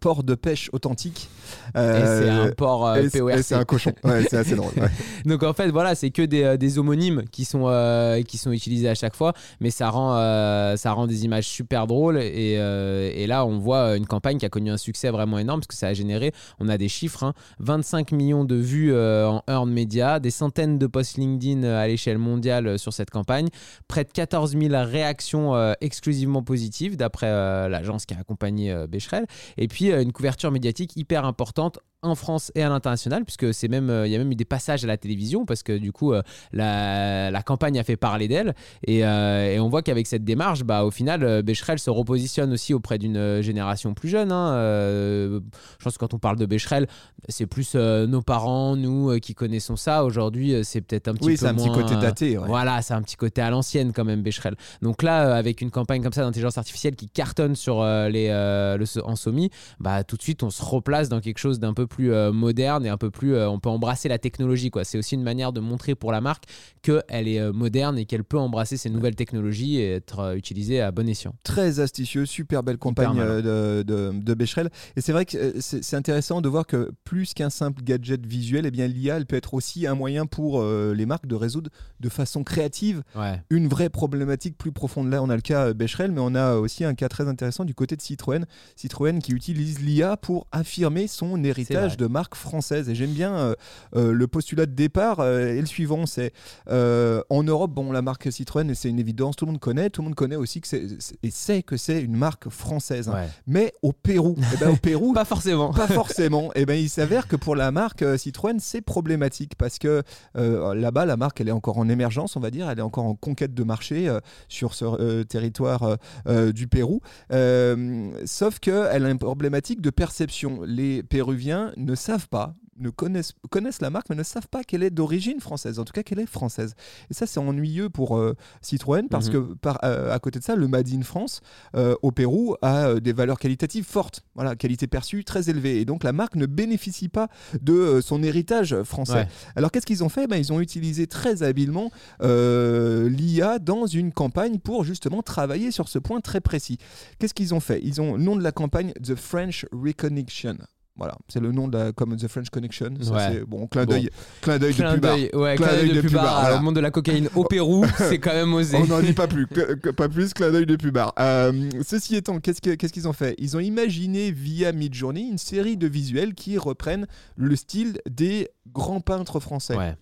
port 0.01 0.25
de 0.25 0.35
pêche 0.35 0.71
authentique. 0.73 1.29
et 1.75 1.79
c'est 1.79 2.29
un 2.29 2.51
port 2.51 2.97
c'est 3.43 3.55
un 3.55 3.65
cochon. 3.65 3.93
C'est 4.29 4.37
assez 4.37 4.57
drôle. 4.57 4.73
Donc 5.25 5.43
en 5.43 5.53
fait, 5.53 5.71
voilà, 5.71 5.95
c'est 5.95 6.11
que 6.11 6.23
des, 6.23 6.43
euh, 6.43 6.79
homonymes 6.79 7.25
qui 7.31 7.45
sont, 7.45 7.65
euh, 7.67 8.23
qui 8.23 8.39
sont 8.39 8.53
utilisés 8.53 8.89
à 8.89 8.95
chaque 8.95 9.17
fois, 9.17 9.33
mais 9.61 9.71
ça 9.71 9.91
rend, 9.91 10.17
euh, 10.17 10.77
ça 10.77 10.93
rend 10.93 11.07
des 11.07 11.25
images 11.25 11.47
super 11.47 11.87
drôles. 11.87 12.19
Et, 12.19 13.27
là, 13.27 13.45
on 13.45 13.59
voit 13.59 13.97
une 13.97 14.07
campagne 14.07 14.39
qui 14.39 14.47
a 14.47 14.49
connu 14.49 14.71
un 14.71 14.77
succès 14.77 15.11
vraiment 15.11 15.39
énorme 15.39 15.61
parce 15.61 15.67
que 15.67 15.75
ça 15.75 15.89
a 15.89 15.93
généré, 15.93 16.33
on 16.59 16.69
a 16.69 16.79
des 16.79 16.89
chiffres, 16.89 17.25
hein, 17.25 17.35
25 17.59 18.13
millions 18.13 18.45
de 18.45 18.55
vues 18.55 18.95
en 18.95 19.43
earned 19.49 19.73
media, 19.73 20.19
des 20.19 20.31
centaines 20.31 20.79
de 20.79 20.87
posts 20.87 21.19
LinkedIn 21.19 21.65
à 21.65 21.87
l'échelle 21.87 22.17
mondiale 22.17 22.79
sur 22.79 22.93
cette 22.93 23.11
campagne, 23.11 23.49
près 23.87 24.05
de 24.05 24.11
14 24.11 24.57
000 24.59 24.75
réactions 24.85 25.75
exclusivement 25.81 26.43
positives 26.43 26.97
d'après 26.97 27.29
l'agence 27.69 28.07
qui 28.07 28.15
a 28.15 28.19
accompagné 28.19 28.75
Becherel, 28.89 29.27
et 29.59 29.69
puis 29.69 29.93
une 29.93 30.13
couverture 30.13 30.51
médiatique 30.51 30.97
hyper 30.97 31.27
importante 31.27 31.81
en 32.03 32.15
France 32.15 32.53
et 32.55 32.63
à 32.63 32.69
l'international, 32.69 33.25
puisque 33.25 33.53
c'est 33.53 33.67
même, 33.67 33.91
euh, 33.91 34.07
il 34.07 34.13
y 34.13 34.15
a 34.15 34.19
même 34.19 34.31
eu 34.31 34.37
des 34.37 34.45
passages 34.45 34.85
à 34.85 34.87
la 34.87 34.97
télévision, 34.97 35.45
parce 35.45 35.65
que 35.65 35.77
du 35.77 35.91
coup, 35.91 36.13
euh, 36.13 36.23
la, 36.53 37.31
la 37.33 37.43
campagne 37.43 37.77
a 37.79 37.83
fait 37.83 37.97
parler 37.97 38.29
d'elle, 38.29 38.55
et, 38.87 39.05
euh, 39.05 39.53
et 39.55 39.59
on 39.59 39.69
voit 39.69 39.83
qu'avec 39.83 40.07
cette 40.07 40.23
démarche, 40.25 40.63
bah, 40.63 40.85
au 40.85 40.93
final, 40.93 41.43
Becherel 41.43 41.81
se 41.81 41.91
repositionne 41.91 42.53
aussi 42.53 42.73
auprès 42.73 42.99
d'une 42.99 43.41
génération 43.43 43.95
plus 43.95 44.09
jeune. 44.09 44.31
hein. 44.31 44.53
Je 44.53 45.41
pense 45.85 45.95
que 45.95 45.99
quand 45.99 46.15
on 46.15 46.19
parle 46.21 46.37
de 46.37 46.47
Becherel, 46.47 46.87
c'est 47.29 47.47
plus 47.47 47.75
nos 47.75 48.23
parents, 48.23 48.77
nous, 48.77 49.19
qui 49.19 49.35
connaissons 49.35 49.77
ça. 49.77 50.05
Aujourd'hui, 50.05 50.55
c'est 50.63 50.81
peut-être 50.81 51.09
un 51.09 51.15
petit 51.15 51.27
Oui, 51.27 51.33
peu 51.33 51.39
c'est 51.41 51.47
un 51.49 51.55
petit 51.55 51.71
côté 51.71 51.97
daté. 51.97 52.39
ouais. 52.39 52.47
voilà, 52.47 52.81
c'est 52.83 52.95
un 52.95 53.03
petit 53.03 53.17
côté 53.17 53.41
à 53.43 53.51
l'ancienne 53.51 53.93
quand 53.93 54.05
même, 54.05 54.23
Becherel. 54.23 54.55
Donc 54.83 55.03
là, 55.03 55.35
avec 55.35 55.61
une 55.61 55.71
campagne 55.73 56.03
comme 56.03 56.13
ça 56.13 56.23
d'intelligence 56.23 56.59
artificielle 56.59 56.95
qui 56.95 57.09
cartonne 57.09 57.57
sur 57.57 57.83
les, 57.85 58.29
le, 58.29 58.85
en 59.05 59.17
SOMI, 59.17 59.51
bah, 59.81 60.05
tout 60.05 60.17
de 60.17 60.23
suite, 60.23 60.45
on 60.45 60.51
se 60.51 60.63
replace 60.63 61.09
dans 61.09 61.21
quelque 61.21 61.39
chose 61.39 61.59
d'un 61.59 61.75
peu 61.75 61.88
plus 61.89 62.13
euh, 62.13 62.31
moderne 62.33 62.87
et 62.87 62.89
un 62.89 62.97
peu 62.97 63.11
plus. 63.11 63.35
euh, 63.35 63.49
on 63.51 63.59
peut 63.59 63.69
embrasser 63.69 64.09
la 64.09 64.19
technologie. 64.19 64.71
quoi. 64.71 64.85
C'est 64.85 64.99
aussi 64.99 65.17
une 65.17 65.23
manière 65.25 65.53
de 65.53 65.61
montrer 65.61 65.95
pour 65.97 66.13
la 66.13 66.21
marque 66.21 66.45
qu'elle 66.83 67.27
est 67.27 67.41
euh, 67.41 67.53
moderne 67.53 67.99
et 67.99 68.05
qu'elle 68.05 68.23
peut 68.25 68.39
embrasser 68.39 68.77
ces 68.77 68.91
nouvelles 68.91 69.17
technologies 69.17 69.79
et 69.79 69.95
être 69.95 70.37
utilisée 70.37 70.81
à 70.81 70.93
bon 70.93 71.09
escient. 71.09 71.35
très 71.43 71.81
astucieux, 71.81 72.27
super 72.27 72.63
belle 72.63 72.79
campagne 72.79 73.17
de, 73.19 73.83
de, 73.83 74.13
de 74.15 74.35
Becherel. 74.35 74.71
Et 74.97 75.01
c'est 75.01 75.13
vrai 75.13 75.25
que 75.25 75.55
c'est 75.61 75.97
intéressant 75.97 76.41
de 76.41 76.49
voir 76.49 76.67
que 76.67 76.91
plus 77.05 77.35
qu'un 77.35 77.51
simple 77.51 77.83
gadget 77.83 78.25
visuel, 78.25 78.67
eh 78.67 78.71
bien 78.71 78.87
l'IA, 78.87 79.17
elle 79.17 79.27
peut 79.27 79.37
être 79.37 79.55
aussi 79.55 79.87
un 79.87 79.95
moyen 79.95 80.27
pour 80.27 80.63
les 80.65 81.07
marques 81.07 81.27
de 81.27 81.35
résoudre 81.35 81.71
de 82.01 82.09
façon 82.09 82.45
créative 82.45 83.03
Ouais. 83.17 83.41
une 83.51 83.67
vraie 83.69 83.89
problématique 83.89 84.57
plus 84.59 84.73
profonde. 84.73 85.11
Là, 85.11 85.23
on 85.23 85.31
a 85.31 85.35
le 85.35 85.41
cas 85.43 85.73
Becherel, 85.73 86.13
mais 86.13 86.21
on 86.23 86.35
a 86.35 86.55
aussi 86.57 86.85
un 86.85 86.95
cas 86.95 87.09
très 87.09 87.27
intéressant 87.29 87.65
du 87.65 87.75
côté 87.75 87.97
de 87.97 88.03
Citroën. 88.03 88.45
Citroën 88.77 89.19
qui 89.21 89.33
utilise 89.33 89.81
l'IA 89.81 90.17
pour 90.17 90.47
affirmer 90.53 91.07
son 91.07 91.43
héritage 91.43 91.77
héritage 91.79 91.97
de 91.97 92.07
marques 92.07 92.35
françaises. 92.35 92.89
Et 92.89 92.95
j'aime 92.95 93.13
bien 93.13 93.35
euh, 93.37 93.55
euh, 93.97 94.13
le 94.13 94.27
postulat 94.27 94.67
de 94.67 94.73
départ 94.73 95.21
euh, 95.21 95.55
et 95.55 95.61
le 95.61 95.67
suivant, 95.67 96.07
c'est 96.07 96.33
en 96.69 97.43
Europe, 97.43 97.73
bon, 97.73 97.93
la 97.93 98.03
marque 98.03 98.31
Citroën, 98.31 98.75
c'est 98.75 98.89
une 98.89 98.99
évidence, 98.99 99.37
tout 99.37 99.47
le 99.47 99.53
monde 99.53 99.61
connaît, 99.61 99.91
tout 99.91 100.03
le 100.03 100.07
monde 100.07 100.15
connaît 100.15 100.37
aussi 100.37 100.61
que 100.61 100.69
c'est 100.69 100.87
et 101.23 101.31
sait 101.31 101.63
que 101.63 101.77
c'est 101.77 102.01
une 102.03 102.17
marque 102.17 102.49
française. 102.49 103.09
Ouais. 103.09 103.29
Mais 103.47 103.73
au 103.83 103.93
Pérou, 103.93 104.37
eh 104.39 104.57
ben, 104.59 104.71
au 104.71 104.77
Pérou, 104.83 105.13
Pas 105.13 105.25
forcément. 105.25 105.73
pas 105.73 105.87
forcément. 105.89 106.51
Et 106.55 106.67
ben, 106.67 106.75
il 106.75 106.89
s'avère 106.89 107.29
que 107.29 107.37
pour 107.37 107.57
la 107.57 107.71
marque 107.71 108.05
Citroën, 108.19 108.59
c'est 108.59 108.81
problématique 108.81 109.55
parce 109.57 109.79
que 109.79 110.03
là-bas, 110.35 111.07
la 111.07 111.17
marque, 111.17 111.41
elle 111.41 111.49
est 111.49 111.53
encore 111.53 111.79
en 111.79 111.89
émergence, 111.89 112.37
on 112.37 112.41
va 112.41 112.51
dire, 112.51 112.69
elle 112.71 112.79
est 112.79 112.83
encore 112.83 113.05
en 113.05 113.15
conquête 113.15 113.55
de 113.55 113.65
marché 113.65 114.15
sur 114.49 114.75
ce 114.75 115.23
territoire 115.23 115.97
du 116.27 116.69
Pérou. 116.69 117.01
Sauf 117.31 118.59
qu'elle 118.59 119.05
a 119.07 119.11
une 119.11 119.19
problématique 119.19 119.81
de 119.81 119.91
perception. 119.91 120.61
Les 120.65 121.03
Péruviens 121.03 121.68
ne 121.77 121.95
savent 121.95 122.29
pas 122.29 122.55
ne 122.81 122.91
connaissent, 122.91 123.33
connaissent 123.51 123.81
la 123.81 123.91
marque 123.91 124.09
mais 124.09 124.15
ne 124.15 124.23
savent 124.23 124.47
pas 124.47 124.63
qu'elle 124.63 124.85
est 124.85 124.91
d'origine 124.91 125.41
française, 125.41 125.81
en 125.81 125.85
tout 125.85 125.93
cas 125.93 126.05
qu'elle 126.05 126.21
est 126.21 126.27
française. 126.31 126.77
Et 127.11 127.15
ça 127.15 127.27
c'est 127.27 127.41
ennuyeux 127.41 127.89
pour 127.91 128.17
euh, 128.17 128.37
Citroën 128.63 129.09
parce 129.09 129.27
Mhm. 129.27 129.33
que 129.33 129.39
par, 129.55 129.81
euh, 129.83 130.15
à 130.15 130.19
côté 130.21 130.39
de 130.39 130.45
ça, 130.45 130.55
le 130.55 130.69
Made 130.69 130.89
in 130.95 131.03
France 131.03 131.41
euh, 131.75 131.97
au 132.03 132.13
Pérou 132.13 132.55
a 132.63 133.01
des 133.01 133.13
valeurs 133.13 133.41
qualitatives 133.41 133.85
fortes, 133.85 134.23
voilà, 134.37 134.55
qualité 134.55 134.87
perçue 134.87 135.25
très 135.25 135.51
élevée. 135.51 135.81
Et 135.81 135.85
donc 135.85 136.05
la 136.05 136.13
marque 136.13 136.37
ne 136.37 136.47
bénéficie 136.47 137.09
pas 137.09 137.27
de 137.61 138.01
son 138.01 138.23
héritage 138.23 138.81
français. 138.85 139.13
Ouais. 139.15 139.29
Alors 139.57 139.73
qu'est-ce 139.73 139.87
qu'ils 139.87 140.05
ont 140.05 140.09
fait? 140.09 140.29
Ben, 140.29 140.37
Ils 140.37 140.53
ont 140.53 140.61
utilisé 140.61 141.09
très 141.09 141.43
habilement 141.43 141.91
l'IA 142.21 143.59
dans 143.59 143.87
une 143.87 144.13
campagne 144.13 144.59
pour 144.61 144.85
justement 144.85 145.23
travailler 145.23 145.71
sur 145.73 145.89
ce 145.89 145.99
point 145.99 146.21
très 146.21 146.41
précis. 146.41 146.79
Qu'est-ce 147.19 147.35
qu'ils 147.35 147.55
ont 147.55 147.61
fait? 147.61 147.81
Ils 147.83 148.01
ont 148.01 148.19
nom 148.19 148.37
de 148.37 148.43
la 148.43 148.53
campagne 148.53 148.93
The 149.03 149.15
French 149.17 149.67
Recognition. 149.73 150.59
Voilà, 150.99 151.17
c'est 151.29 151.39
le 151.39 151.53
nom 151.53 151.69
de 151.69 151.79
la, 151.79 151.93
comme 151.93 152.17
The 152.17 152.27
French 152.27 152.51
Connection. 152.51 152.91
Ça, 153.01 153.13
Ouais. 153.15 153.45
bon, 153.47 153.69
clin 153.69 153.85
Bon. 153.85 153.93
d'œil, 153.93 154.11
clin 154.41 154.59
d'œil 154.59 154.73
de 154.75 154.77
Clin 154.77 155.39
ouais, 155.39 155.55
Clin 155.57 155.67
d'œil 155.69 155.93
de 155.93 156.01
plus 156.01 156.11
bas. 156.11 156.41
voilà. 156.41 156.57
Au 156.59 156.61
monde 156.61 156.75
de 156.75 156.81
la 156.81 156.91
cocaïne 156.91 157.29
au 157.37 157.45
Pérou, 157.45 157.85
c'est 157.99 158.19
quand 158.19 158.33
même 158.35 158.53
osé. 158.53 158.77
On 158.77 158.85
n'en 158.87 159.01
dit 159.01 159.13
pas 159.13 159.29
plus, 159.29 159.47
pas 159.47 160.09
plus, 160.09 160.35
clin 160.35 160.51
d'œil 160.51 160.67
de 160.67 160.75
pubard. 160.77 161.15
Euh, 161.21 161.71
ceci 161.87 162.17
étant, 162.17 162.41
qu'est-ce 162.41 162.61
que- 162.61 162.75
qu'est-ce 162.75 162.93
qu'ils 162.93 163.07
ont 163.07 163.13
fait? 163.13 163.37
Ils 163.39 163.57
ont 163.57 163.61
imaginé 163.61 164.33
via 164.33 164.73
Midjourney 164.73 165.29
une 165.29 165.39
série 165.39 165.77
de 165.77 165.87
visuels 165.87 166.35
qui 166.35 166.59
reprennent 166.59 167.07
le 167.37 167.55
style 167.55 168.01
des 168.11 168.49
grands 168.73 169.01
peintres 169.01 169.39
français. 169.39 169.77
Ouais. 169.77 169.95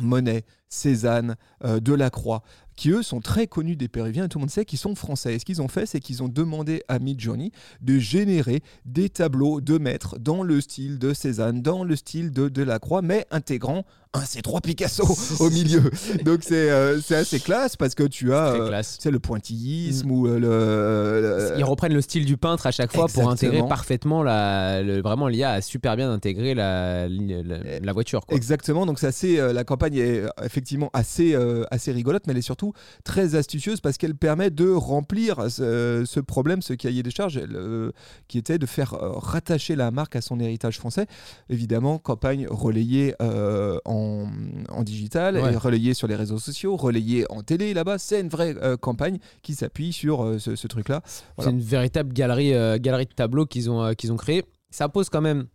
Monet, 0.00 0.44
Cézanne, 0.72 1.36
euh, 1.64 1.80
Delacroix, 1.80 2.42
qui 2.76 2.88
eux 2.90 3.02
sont 3.02 3.20
très 3.20 3.46
connus 3.46 3.76
des 3.76 3.88
Péruviens 3.88 4.24
et 4.24 4.28
tout 4.28 4.38
le 4.38 4.42
monde 4.44 4.50
sait 4.50 4.64
qu'ils 4.64 4.78
sont 4.78 4.94
français. 4.94 5.34
Et 5.34 5.38
ce 5.38 5.44
qu'ils 5.44 5.60
ont 5.60 5.68
fait, 5.68 5.84
c'est 5.84 6.00
qu'ils 6.00 6.22
ont 6.22 6.28
demandé 6.28 6.82
à 6.88 6.98
Midjourney 6.98 7.52
de 7.82 7.98
générer 7.98 8.62
des 8.86 9.10
tableaux 9.10 9.60
de 9.60 9.76
maîtres 9.76 10.18
dans 10.18 10.42
le 10.42 10.60
style 10.62 10.98
de 10.98 11.12
Cézanne, 11.12 11.60
dans 11.60 11.84
le 11.84 11.94
style 11.94 12.30
de 12.32 12.48
Delacroix, 12.48 13.02
mais 13.02 13.26
intégrant 13.30 13.84
un 14.14 14.20
C3 14.22 14.62
Picasso 14.62 15.04
au 15.40 15.50
milieu. 15.58 15.82
Donc 16.24 16.40
c'est 16.42 16.70
euh, 16.70 17.00
c'est 17.00 17.16
assez 17.16 17.40
classe 17.40 17.76
parce 17.76 17.94
que 17.94 18.02
tu 18.04 18.32
as 18.32 18.52
euh, 18.54 18.66
tu 18.96 19.02
sais, 19.02 19.10
le 19.10 19.18
pointillisme 19.20 20.10
ou 20.10 20.26
euh, 20.26 20.38
le, 20.38 21.48
le- 21.54 21.58
Ils 21.58 21.64
reprennent 21.64 21.94
le 21.94 22.00
style 22.02 22.24
du 22.26 22.36
peintre 22.36 22.66
à 22.66 22.70
chaque 22.72 22.92
fois 22.92 23.06
pour 23.06 23.30
intégrer 23.30 23.58
parfaitement 23.68 24.22
la. 24.22 24.82
le- 24.82 25.00
vraiment, 25.02 25.28
l'IA 25.28 25.52
a 25.52 25.60
super 25.60 25.96
bien 25.96 26.10
intégré 26.12 26.54
la, 26.54 27.08
la, 27.08 27.80
la 27.80 27.92
voiture. 27.92 28.26
Quoi. 28.26 28.36
Exactement, 28.36 28.84
donc 28.86 28.98
c'est 28.98 29.06
assez, 29.06 29.38
euh, 29.38 29.52
la 29.52 29.64
campagne 29.64 29.96
est 29.96 30.20
euh, 30.20 30.28
effectivement 30.62 30.90
assez, 30.92 31.34
euh, 31.34 31.64
assez 31.72 31.90
rigolote, 31.90 32.22
mais 32.26 32.32
elle 32.32 32.38
est 32.38 32.42
surtout 32.42 32.72
très 33.02 33.34
astucieuse 33.34 33.80
parce 33.80 33.98
qu'elle 33.98 34.14
permet 34.14 34.50
de 34.50 34.70
remplir 34.70 35.50
ce, 35.50 36.04
ce 36.06 36.20
problème, 36.20 36.62
ce 36.62 36.72
cahier 36.74 37.02
des 37.02 37.10
charges, 37.10 37.36
elle, 37.36 37.56
euh, 37.56 37.90
qui 38.28 38.38
était 38.38 38.58
de 38.58 38.66
faire 38.66 38.94
euh, 38.94 39.10
rattacher 39.10 39.74
la 39.74 39.90
marque 39.90 40.14
à 40.14 40.20
son 40.20 40.38
héritage 40.38 40.78
français. 40.78 41.06
Évidemment, 41.48 41.98
campagne 41.98 42.46
relayée 42.48 43.14
en, 43.20 44.26
en 44.68 44.82
digital, 44.84 45.36
Ouais. 45.36 45.52
et 45.52 45.56
relayée 45.56 45.94
sur 45.94 46.06
les 46.06 46.14
réseaux 46.14 46.38
sociaux, 46.38 46.76
relayée 46.76 47.24
en 47.30 47.42
télé 47.42 47.74
là-bas. 47.74 47.98
C'est 47.98 48.20
une 48.20 48.28
vraie 48.28 48.54
campagne 48.80 49.18
qui 49.42 49.54
s'appuie 49.54 49.92
sur 49.92 50.36
ce, 50.38 50.54
ce 50.54 50.66
truc-là. 50.68 51.02
Voilà. 51.36 51.50
C'est 51.50 51.56
une 51.56 51.62
véritable 51.62 52.12
galerie, 52.12 52.52
galerie 52.80 53.06
de 53.06 53.12
tableaux 53.12 53.46
qu'ils 53.46 53.70
ont, 53.70 53.94
qu'ils 53.94 54.12
ont 54.12 54.16
créé. 54.16 54.44
Ça 54.70 54.88
pose 54.88 55.08
quand 55.08 55.20
même, 55.20 55.46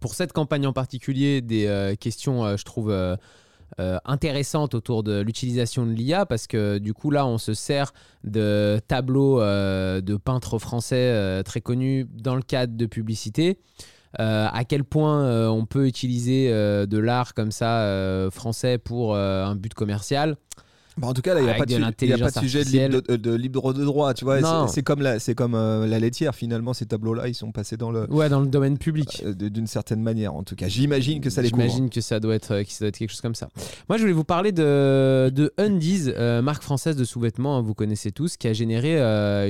pour 0.00 0.14
cette 0.14 0.32
campagne 0.32 0.66
en 0.66 0.72
particulier, 0.72 1.42
des 1.42 1.66
euh, 1.66 1.94
questions, 1.94 2.44
euh, 2.44 2.56
je 2.56 2.64
trouve, 2.64 2.90
euh, 2.90 3.16
euh, 3.78 3.98
intéressantes 4.04 4.74
autour 4.74 5.02
de 5.02 5.20
l'utilisation 5.20 5.86
de 5.86 5.92
l'IA, 5.92 6.26
parce 6.26 6.46
que 6.46 6.78
du 6.78 6.92
coup, 6.92 7.10
là, 7.10 7.26
on 7.26 7.38
se 7.38 7.54
sert 7.54 7.92
de 8.24 8.80
tableaux 8.88 9.40
euh, 9.40 10.00
de 10.00 10.16
peintres 10.16 10.58
français 10.58 10.96
euh, 10.96 11.42
très 11.42 11.60
connus 11.60 12.06
dans 12.12 12.34
le 12.34 12.42
cadre 12.42 12.76
de 12.76 12.86
publicité. 12.86 13.58
À 14.18 14.64
quel 14.68 14.82
point 14.82 15.48
on 15.48 15.66
peut 15.66 15.86
utiliser 15.86 16.50
de 16.50 16.98
l'art 16.98 17.32
comme 17.32 17.52
ça 17.52 18.28
français 18.32 18.76
pour 18.76 19.14
un 19.14 19.54
but 19.54 19.72
commercial 19.72 20.36
Bah, 20.98 21.08
en 21.08 21.14
tout 21.14 21.22
cas, 21.22 21.34
là, 21.34 21.40
il 21.40 21.44
n'y 21.44 21.50
a, 21.50 21.54
pas 21.54 21.66
de 21.66 21.72
y 22.06 22.12
a 22.12 22.18
pas 22.18 22.30
sujet 22.30 22.64
de 22.64 22.70
libre 22.70 23.00
de, 23.08 23.16
de 23.16 23.34
libre 23.34 23.72
de 23.72 23.84
droit. 23.84 24.14
Tu 24.14 24.24
vois, 24.24 24.66
c'est 24.68 24.82
comme, 24.82 25.02
la, 25.02 25.18
c'est 25.18 25.34
comme 25.34 25.54
euh, 25.54 25.86
la 25.86 25.98
laitière, 25.98 26.34
finalement, 26.34 26.74
ces 26.74 26.86
tableaux-là, 26.86 27.28
ils 27.28 27.34
sont 27.34 27.52
passés 27.52 27.76
dans 27.76 27.90
le, 27.90 28.10
Ouais, 28.12 28.28
dans 28.28 28.40
le 28.40 28.46
domaine 28.46 28.78
public. 28.78 29.22
Euh, 29.24 29.34
d'une 29.34 29.66
certaine 29.66 30.02
manière 30.02 30.34
en 30.34 30.42
tout 30.42 30.54
cas. 30.54 30.68
J'imagine 30.68 31.20
que 31.20 31.30
ça 31.30 31.42
les. 31.42 31.48
J'imagine 31.48 31.90
que 31.90 32.00
ça 32.00 32.20
doit 32.20 32.34
être, 32.34 32.52
euh, 32.52 32.64
que 32.64 32.70
ça 32.70 32.80
doit 32.80 32.88
être 32.88 32.98
quelque 32.98 33.10
chose 33.10 33.20
comme 33.20 33.34
ça. 33.34 33.48
Moi, 33.88 33.96
je 33.96 34.02
voulais 34.02 34.12
vous 34.12 34.24
parler 34.24 34.52
de, 34.52 35.30
de 35.34 35.52
Undies, 35.58 36.04
euh, 36.08 36.42
marque 36.42 36.62
française 36.62 36.96
de 36.96 37.04
sous-vêtements, 37.04 37.58
hein, 37.58 37.62
vous 37.62 37.74
connaissez 37.74 38.12
tous, 38.12 38.36
qui 38.36 38.48
a 38.48 38.52
généré 38.52 39.00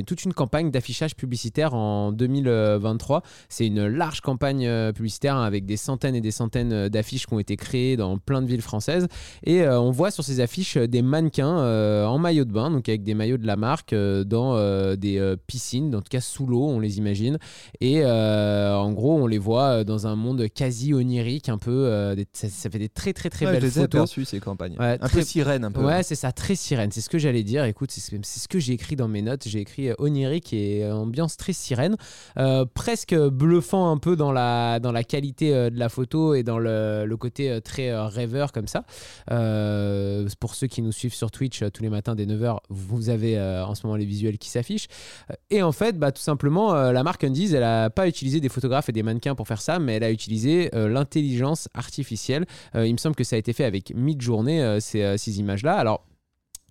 toute 0.06 0.24
une 0.24 0.32
campagne 0.32 0.70
d'affichage 0.70 1.16
publicitaire 1.16 1.74
en 1.74 2.12
2023. 2.12 3.22
C'est 3.48 3.66
une 3.66 3.86
large 3.86 4.20
campagne 4.20 4.92
publicitaire 4.92 5.36
hein, 5.36 5.44
avec 5.44 5.66
des 5.66 5.76
centaines 5.76 6.14
et 6.14 6.20
des 6.20 6.30
centaines 6.30 6.88
d'affiches 6.88 7.26
qui 7.26 7.34
ont 7.34 7.38
été 7.38 7.56
créées 7.56 7.96
dans 7.96 8.18
plein 8.18 8.42
de 8.42 8.46
villes 8.46 8.62
françaises. 8.62 9.08
Et 9.44 9.66
on 9.66 9.90
voit 9.90 10.10
sur 10.10 10.24
ces 10.24 10.40
affiches 10.40 10.76
des 10.76 11.02
mannequins 11.02 11.29
euh, 11.38 12.04
en 12.06 12.18
maillot 12.18 12.44
de 12.44 12.52
bain, 12.52 12.70
donc 12.70 12.88
avec 12.88 13.02
des 13.02 13.14
maillots 13.14 13.36
de 13.38 13.46
la 13.46 13.56
marque, 13.56 13.92
euh, 13.92 14.24
dans 14.24 14.56
euh, 14.56 14.96
des 14.96 15.34
piscines, 15.46 15.94
en 15.94 16.00
tout 16.00 16.08
cas 16.10 16.20
sous 16.20 16.46
l'eau, 16.46 16.66
on 16.68 16.80
les 16.80 16.98
imagine. 16.98 17.38
Et 17.80 18.04
en 18.04 18.92
gros, 18.92 19.16
on 19.16 19.26
les 19.26 19.38
voit 19.38 19.84
dans 19.84 20.06
un 20.06 20.16
monde 20.16 20.46
quasi 20.54 20.92
onirique, 20.94 21.48
un 21.48 21.58
peu. 21.58 22.14
des- 22.16 22.26
ça, 22.32 22.48
ça 22.48 22.70
fait 22.70 22.78
des 22.78 22.88
très 22.88 23.12
très 23.12 23.30
très 23.30 23.46
Ouais, 23.46 23.52
je 23.52 23.56
belles 23.56 23.62
les 23.64 23.78
ai 23.78 23.82
photos. 23.82 24.00
aperçus 24.00 24.24
ces 24.24 24.40
campagnes. 24.40 24.76
Ouais, 24.78 24.98
un 25.00 25.06
très- 25.08 25.18
peu 25.20 25.24
sirène, 25.24 25.64
un 25.64 25.70
peu. 25.72 25.84
Ouais, 25.84 26.02
c'est 26.02 26.14
ça, 26.14 26.32
très 26.32 26.54
sirène. 26.54 26.90
C'est 26.92 27.00
ce 27.00 27.08
que 27.08 27.18
j'allais 27.18 27.42
dire. 27.42 27.64
Écoute, 27.64 27.90
c'est 27.92 28.00
ce 28.00 28.48
que- 28.48 28.58
j'ai 28.58 28.72
écrit 28.72 28.96
dans 28.96 29.08
mes 29.08 29.22
notes. 29.22 29.42
J'ai 29.46 29.60
écrit 29.60 29.90
onirique 29.98 30.52
et 30.52 30.84
ambiance 30.90 31.36
très 31.36 31.52
sirène. 31.52 31.96
Euh, 32.38 32.64
presque 32.72 33.14
bluffant 33.14 33.90
un 33.90 33.96
peu 33.98 34.16
dans 34.16 34.32
la, 34.32 34.80
dans 34.80 34.92
la 34.92 35.04
qualité 35.04 35.50
de 35.70 35.78
la 35.78 35.88
photo 35.88 36.34
et 36.34 36.42
dans 36.42 36.58
le, 36.58 37.04
le 37.06 37.16
côté 37.16 37.60
très 37.62 37.94
rêveur 37.94 38.52
comme 38.52 38.66
ça. 38.66 38.84
Euh, 39.30 40.28
pour 40.40 40.54
ceux 40.54 40.66
qui 40.66 40.82
nous 40.82 40.92
suivent 40.92 41.14
sur 41.20 41.30
Twitch 41.30 41.60
euh, 41.62 41.68
tous 41.70 41.82
les 41.82 41.90
matins 41.90 42.14
dès 42.14 42.24
9h, 42.24 42.60
vous 42.70 43.10
avez 43.10 43.36
euh, 43.36 43.64
en 43.66 43.74
ce 43.74 43.86
moment 43.86 43.96
les 43.96 44.06
visuels 44.06 44.38
qui 44.38 44.48
s'affichent. 44.48 44.88
Euh, 45.30 45.34
Et 45.50 45.62
en 45.62 45.72
fait, 45.72 45.98
bah, 45.98 46.12
tout 46.12 46.22
simplement, 46.22 46.72
la 46.72 47.02
marque 47.02 47.24
Undies, 47.24 47.54
elle 47.54 47.60
n'a 47.60 47.90
pas 47.90 48.08
utilisé 48.08 48.40
des 48.40 48.48
photographes 48.48 48.88
et 48.88 48.92
des 48.92 49.02
mannequins 49.02 49.34
pour 49.34 49.46
faire 49.46 49.60
ça, 49.60 49.78
mais 49.78 49.96
elle 49.96 50.04
a 50.04 50.10
utilisé 50.10 50.70
l'intelligence 50.72 51.68
artificielle. 51.74 52.46
Il 52.74 52.92
me 52.92 52.98
semble 52.98 53.16
que 53.16 53.24
ça 53.24 53.36
a 53.36 53.38
été 53.38 53.52
fait 53.52 53.64
avec 53.64 53.92
Midjourney, 53.94 54.60
euh, 54.60 54.80
ces, 54.80 55.18
ces 55.18 55.40
images-là. 55.40 55.74
Alors, 55.76 56.04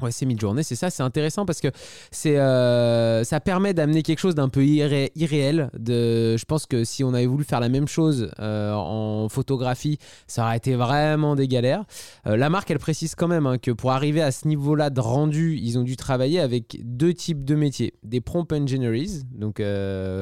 Ouais, 0.02 0.12
c'est 0.12 0.26
Midjourney, 0.26 0.64
c'est 0.64 0.78
ça, 0.78 0.90
c'est 0.90 1.04
intéressant 1.04 1.46
parce 1.46 1.60
que 1.60 1.68
c'est, 2.10 2.40
euh, 2.40 3.26
ça 3.26 3.42
permet 3.42 3.74
d'amener 3.74 4.02
quelque 4.02 4.20
chose 4.20 4.34
d'un 4.34 4.48
peu 4.48 4.64
irré- 4.64 5.12
irréel. 5.16 5.70
De, 5.78 6.38
je 6.38 6.46
pense 6.46 6.66
que 6.66 6.86
si 6.86 7.04
on 7.04 7.14
avait 7.14 7.26
voulu 7.26 7.44
faire 7.44 7.60
la 7.60 7.68
même 7.68 7.88
chose 7.88 8.32
euh, 8.40 8.72
en 8.74 9.28
photographie, 9.28 9.98
ça 10.26 10.46
aurait 10.46 10.56
été 10.56 10.76
vraiment 10.76 11.36
des 11.36 11.50
galères. 11.50 11.84
Euh, 12.28 12.38
la 12.38 12.50
marque, 12.50 12.72
elle 12.72 12.80
précise 12.80 13.14
quand 13.14 13.28
même 13.28 13.46
hein, 13.46 13.58
que 13.58 13.72
pour 13.72 13.92
arriver 13.92 14.22
à 14.22 14.32
ce 14.32 14.48
niveau-là 14.48 14.90
de 14.90 15.02
rendu, 15.02 15.58
ils 15.62 15.78
ont 15.78 15.84
dû 15.84 15.98
travailler 15.98 16.40
avec 16.40 16.80
deux 16.82 17.14
types 17.14 17.44
de 17.44 17.56
métiers. 17.56 17.94
Des 18.04 18.22
prompt 18.22 18.50
engineers, 18.54 19.24
donc 19.34 19.62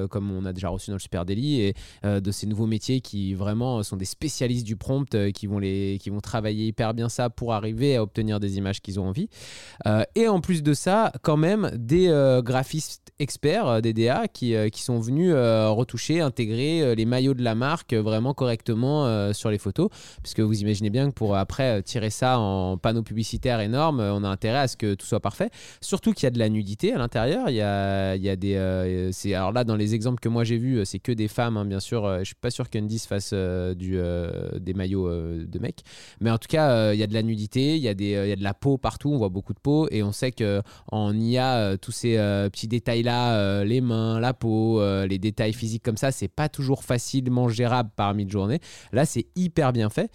comme 0.10 0.32
on 0.32 0.46
a 0.46 0.54
déjà 0.54 0.70
reçu 0.70 0.90
dans 0.90 0.96
le 0.96 1.02
Super 1.02 1.24
Daily, 1.24 1.62
et 1.62 1.76
de 2.04 2.32
ces 2.32 2.48
nouveaux 2.48 2.66
métiers 2.66 3.00
qui 3.02 3.36
vraiment 3.36 3.84
sont 3.84 3.96
des 3.96 4.06
spécialistes 4.06 4.66
du 4.66 4.76
prompt, 4.76 5.32
qui, 5.34 5.46
vont 5.46 5.60
les, 5.60 6.00
qui 6.02 6.10
vont 6.10 6.20
travailler 6.20 6.66
hyper 6.66 6.96
bien 6.96 7.10
ça 7.10 7.30
pour 7.30 7.54
arriver 7.54 7.96
à 7.96 8.02
obtenir 8.02 8.40
des 8.40 8.58
images 8.58 8.82
qu'ils 8.82 9.00
ont 9.00 9.08
envie. 9.08 9.30
Euh, 9.86 10.04
et 10.16 10.28
en 10.28 10.42
plus 10.42 10.64
de 10.64 10.74
ça, 10.74 11.12
quand 11.22 11.38
même, 11.38 11.72
des 11.76 12.08
euh, 12.08 12.42
graphistes 12.42 13.12
experts, 13.20 13.68
euh, 13.68 13.82
des 13.82 13.94
DA, 13.94 14.28
qui, 14.28 14.56
qui 14.72 14.82
sont 14.82 15.00
venus 15.00 15.34
retoucher, 15.34 16.22
intégrer 16.22 16.96
les 16.96 17.06
maillots 17.06 17.34
de 17.34 17.44
la 17.44 17.56
marque 17.56 17.94
vraiment 17.94 18.34
correctement 18.34 19.34
sur 19.34 19.50
les 19.50 19.58
photos. 19.58 19.90
Puisque 20.22 20.40
vous 20.40 20.62
imaginez 20.62 20.90
bien 20.90 21.10
que 21.10 21.14
pour 21.14 21.36
après 21.36 21.82
tirer 21.84 22.10
ça 22.10 22.40
en 22.40 22.78
panneau 22.78 23.04
publicitaire 23.04 23.60
énorme, 23.60 24.00
on 24.00 24.24
a 24.24 24.28
intérêt 24.28 24.60
à 24.60 24.68
ce 24.68 24.78
que 24.78 24.94
tout 24.94 25.06
soit 25.06 25.20
parfait. 25.20 25.50
Surtout 25.82 26.14
qu'il 26.14 26.24
y 26.24 26.28
a 26.28 26.32
de 26.32 26.40
la 26.40 26.50
nudité 26.50 26.94
à 26.94 26.98
l'intérieur. 26.98 27.50
Il 27.50 27.56
y 27.56 27.62
a, 27.62 28.16
il 28.16 28.24
y 28.24 28.30
a 28.30 28.36
des. 28.36 28.56
alors 29.34 29.52
là, 29.52 29.64
dans 29.64 29.76
les 29.76 29.94
exemples 29.94 30.20
que 30.20 30.30
moi 30.30 30.44
j'ai 30.44 30.58
vus, 30.58 30.86
c'est 30.86 31.00
que 31.00 31.12
des 31.12 31.28
femmes, 31.28 31.58
hein, 31.58 31.66
bien 31.66 31.80
sûr. 31.80 32.20
Je 32.20 32.26
suis 32.26 32.36
pas 32.36 32.52
sûr 32.52 32.70
qu'Undies 32.70 33.00
fasse 33.08 33.34
du, 33.34 34.00
des 34.60 34.74
maillots 34.74 35.10
de 35.10 35.60
mecs. 35.60 35.84
Mais 36.20 36.32
en 36.32 36.38
tout 36.38 36.48
cas, 36.50 36.94
il 36.94 37.00
y 37.00 37.04
a 37.04 37.08
de 37.08 37.14
la 37.14 37.24
nudité, 37.24 37.76
il 37.76 37.82
y, 37.82 37.88
a 37.90 37.94
des, 37.94 38.12
il 38.12 38.30
y 38.30 38.34
a 38.34 38.36
de 38.36 38.44
la 38.44 38.54
peau 38.54 38.78
partout, 38.78 39.12
on 39.12 39.18
voit 39.18 39.30
beaucoup 39.30 39.54
de 39.58 39.62
peau 39.62 39.88
et 39.92 40.04
on 40.04 40.12
sait 40.12 40.32
que 40.32 40.62
en 40.92 41.14
IA, 41.18 41.56
euh, 41.58 41.78
tous 41.78 41.92
ces 41.92 42.18
euh, 42.18 42.50
petits 42.50 42.68
détails-là, 42.68 43.34
euh, 43.36 43.64
les 43.64 43.82
mains, 43.82 44.20
la 44.20 44.34
peau, 44.34 44.82
les 45.06 45.20
détails 45.20 45.54
physiques 45.54 45.84
comme 45.84 45.98
ça, 45.98 46.12
c'est 46.12 46.28
pas 46.28 46.50
toujours 46.50 46.84
facilement 46.84 47.50
gérable 47.50 47.90
par 47.96 48.14
mi-journée. 48.14 48.60
Là, 48.94 49.06
c'est 49.06 49.26
hyper 49.36 49.74
bien 49.74 49.90
fait. 49.90 50.10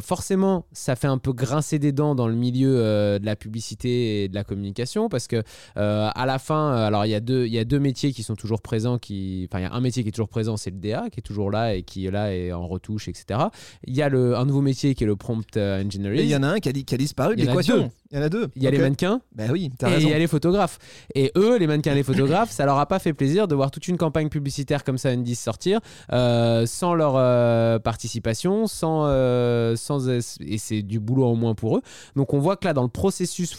Forcément, 0.00 0.66
ça 0.72 0.96
fait 0.96 1.06
un 1.06 1.18
peu 1.18 1.32
grincer 1.32 1.78
des 1.78 1.92
dents 1.92 2.14
dans 2.14 2.28
le 2.28 2.34
milieu 2.34 2.76
de 3.18 3.24
la 3.24 3.36
publicité 3.36 4.24
et 4.24 4.28
de 4.28 4.34
la 4.34 4.44
communication 4.44 5.08
parce 5.08 5.26
que 5.26 5.42
à 5.76 6.26
la 6.26 6.38
fin, 6.38 6.74
alors 6.76 7.04
il 7.06 7.10
y 7.10 7.14
a 7.14 7.20
deux, 7.20 7.46
il 7.46 7.52
y 7.52 7.58
a 7.58 7.64
deux 7.64 7.78
métiers 7.80 8.12
qui 8.12 8.22
sont 8.22 8.36
toujours 8.36 8.62
présents, 8.62 8.98
qui, 8.98 9.48
enfin 9.50 9.60
il 9.60 9.62
y 9.62 9.66
a 9.66 9.72
un 9.72 9.80
métier 9.80 10.02
qui 10.02 10.08
est 10.08 10.12
toujours 10.12 10.28
présent, 10.28 10.56
c'est 10.56 10.70
le 10.70 10.78
DA 10.78 11.08
qui 11.10 11.20
est 11.20 11.22
toujours 11.22 11.50
là 11.50 11.74
et 11.74 11.82
qui 11.82 12.06
est 12.06 12.10
là 12.10 12.32
et 12.34 12.52
en 12.52 12.66
retouche, 12.66 13.08
etc. 13.08 13.40
Il 13.84 13.94
y 13.94 14.02
a 14.02 14.08
le, 14.08 14.36
un 14.36 14.44
nouveau 14.44 14.60
métier 14.62 14.94
qui 14.94 15.04
est 15.04 15.06
le 15.06 15.16
prompt 15.16 15.56
engineering. 15.56 16.20
Et 16.20 16.24
il 16.24 16.28
y 16.30 16.36
en 16.36 16.42
a 16.42 16.48
un 16.48 16.58
qui 16.60 16.68
a, 16.68 16.72
di- 16.72 16.84
qui 16.84 16.94
a 16.94 16.98
disparu 16.98 17.36
de 17.36 17.40
l'équation. 17.48 17.90
Il 18.12 18.16
y 18.18 18.20
en 18.20 18.22
a 18.22 18.28
deux. 18.28 18.35
Il 18.56 18.62
y 18.62 18.66
a 18.66 18.70
les 18.70 18.78
mannequins 18.78 19.20
Ben 19.34 19.50
oui, 19.50 19.70
et 19.86 20.00
il 20.00 20.08
y 20.08 20.12
a 20.12 20.18
les 20.18 20.26
photographes. 20.26 20.78
Et 21.14 21.32
eux, 21.36 21.58
les 21.58 21.66
mannequins 21.66 21.92
et 21.92 21.96
les 21.96 22.02
photographes, 22.02 22.50
ça 22.50 22.64
leur 22.64 22.78
a 22.78 22.86
pas 22.86 22.98
fait 22.98 23.12
plaisir 23.12 23.48
de 23.48 23.54
voir 23.54 23.70
toute 23.70 23.88
une 23.88 23.96
campagne 23.96 24.28
publicitaire 24.28 24.84
comme 24.84 24.98
ça, 24.98 25.14
N10 25.14 25.34
sortir, 25.34 25.80
euh, 26.12 26.66
sans 26.66 26.94
leur 26.94 27.14
euh, 27.16 27.78
participation, 27.78 28.66
sans, 28.66 29.04
euh, 29.06 29.76
sans 29.76 30.08
et 30.08 30.58
c'est 30.58 30.82
du 30.82 31.00
boulot 31.00 31.24
en 31.24 31.34
moins 31.34 31.54
pour 31.54 31.78
eux. 31.78 31.82
Donc 32.14 32.34
on 32.34 32.38
voit 32.38 32.56
que 32.56 32.66
là, 32.66 32.72
dans 32.72 32.82
le 32.82 32.88
processus 32.88 33.56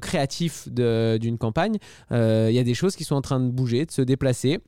créatif 0.00 0.68
d'une 0.68 1.38
campagne, 1.38 1.78
il 2.10 2.50
y 2.50 2.58
a 2.58 2.64
des 2.64 2.74
choses 2.74 2.96
qui 2.96 3.04
sont 3.04 3.16
en 3.16 3.22
train 3.22 3.40
de 3.40 3.50
bouger, 3.50 3.86
de 3.86 3.90
se 3.90 4.02
déplacer. 4.02 4.60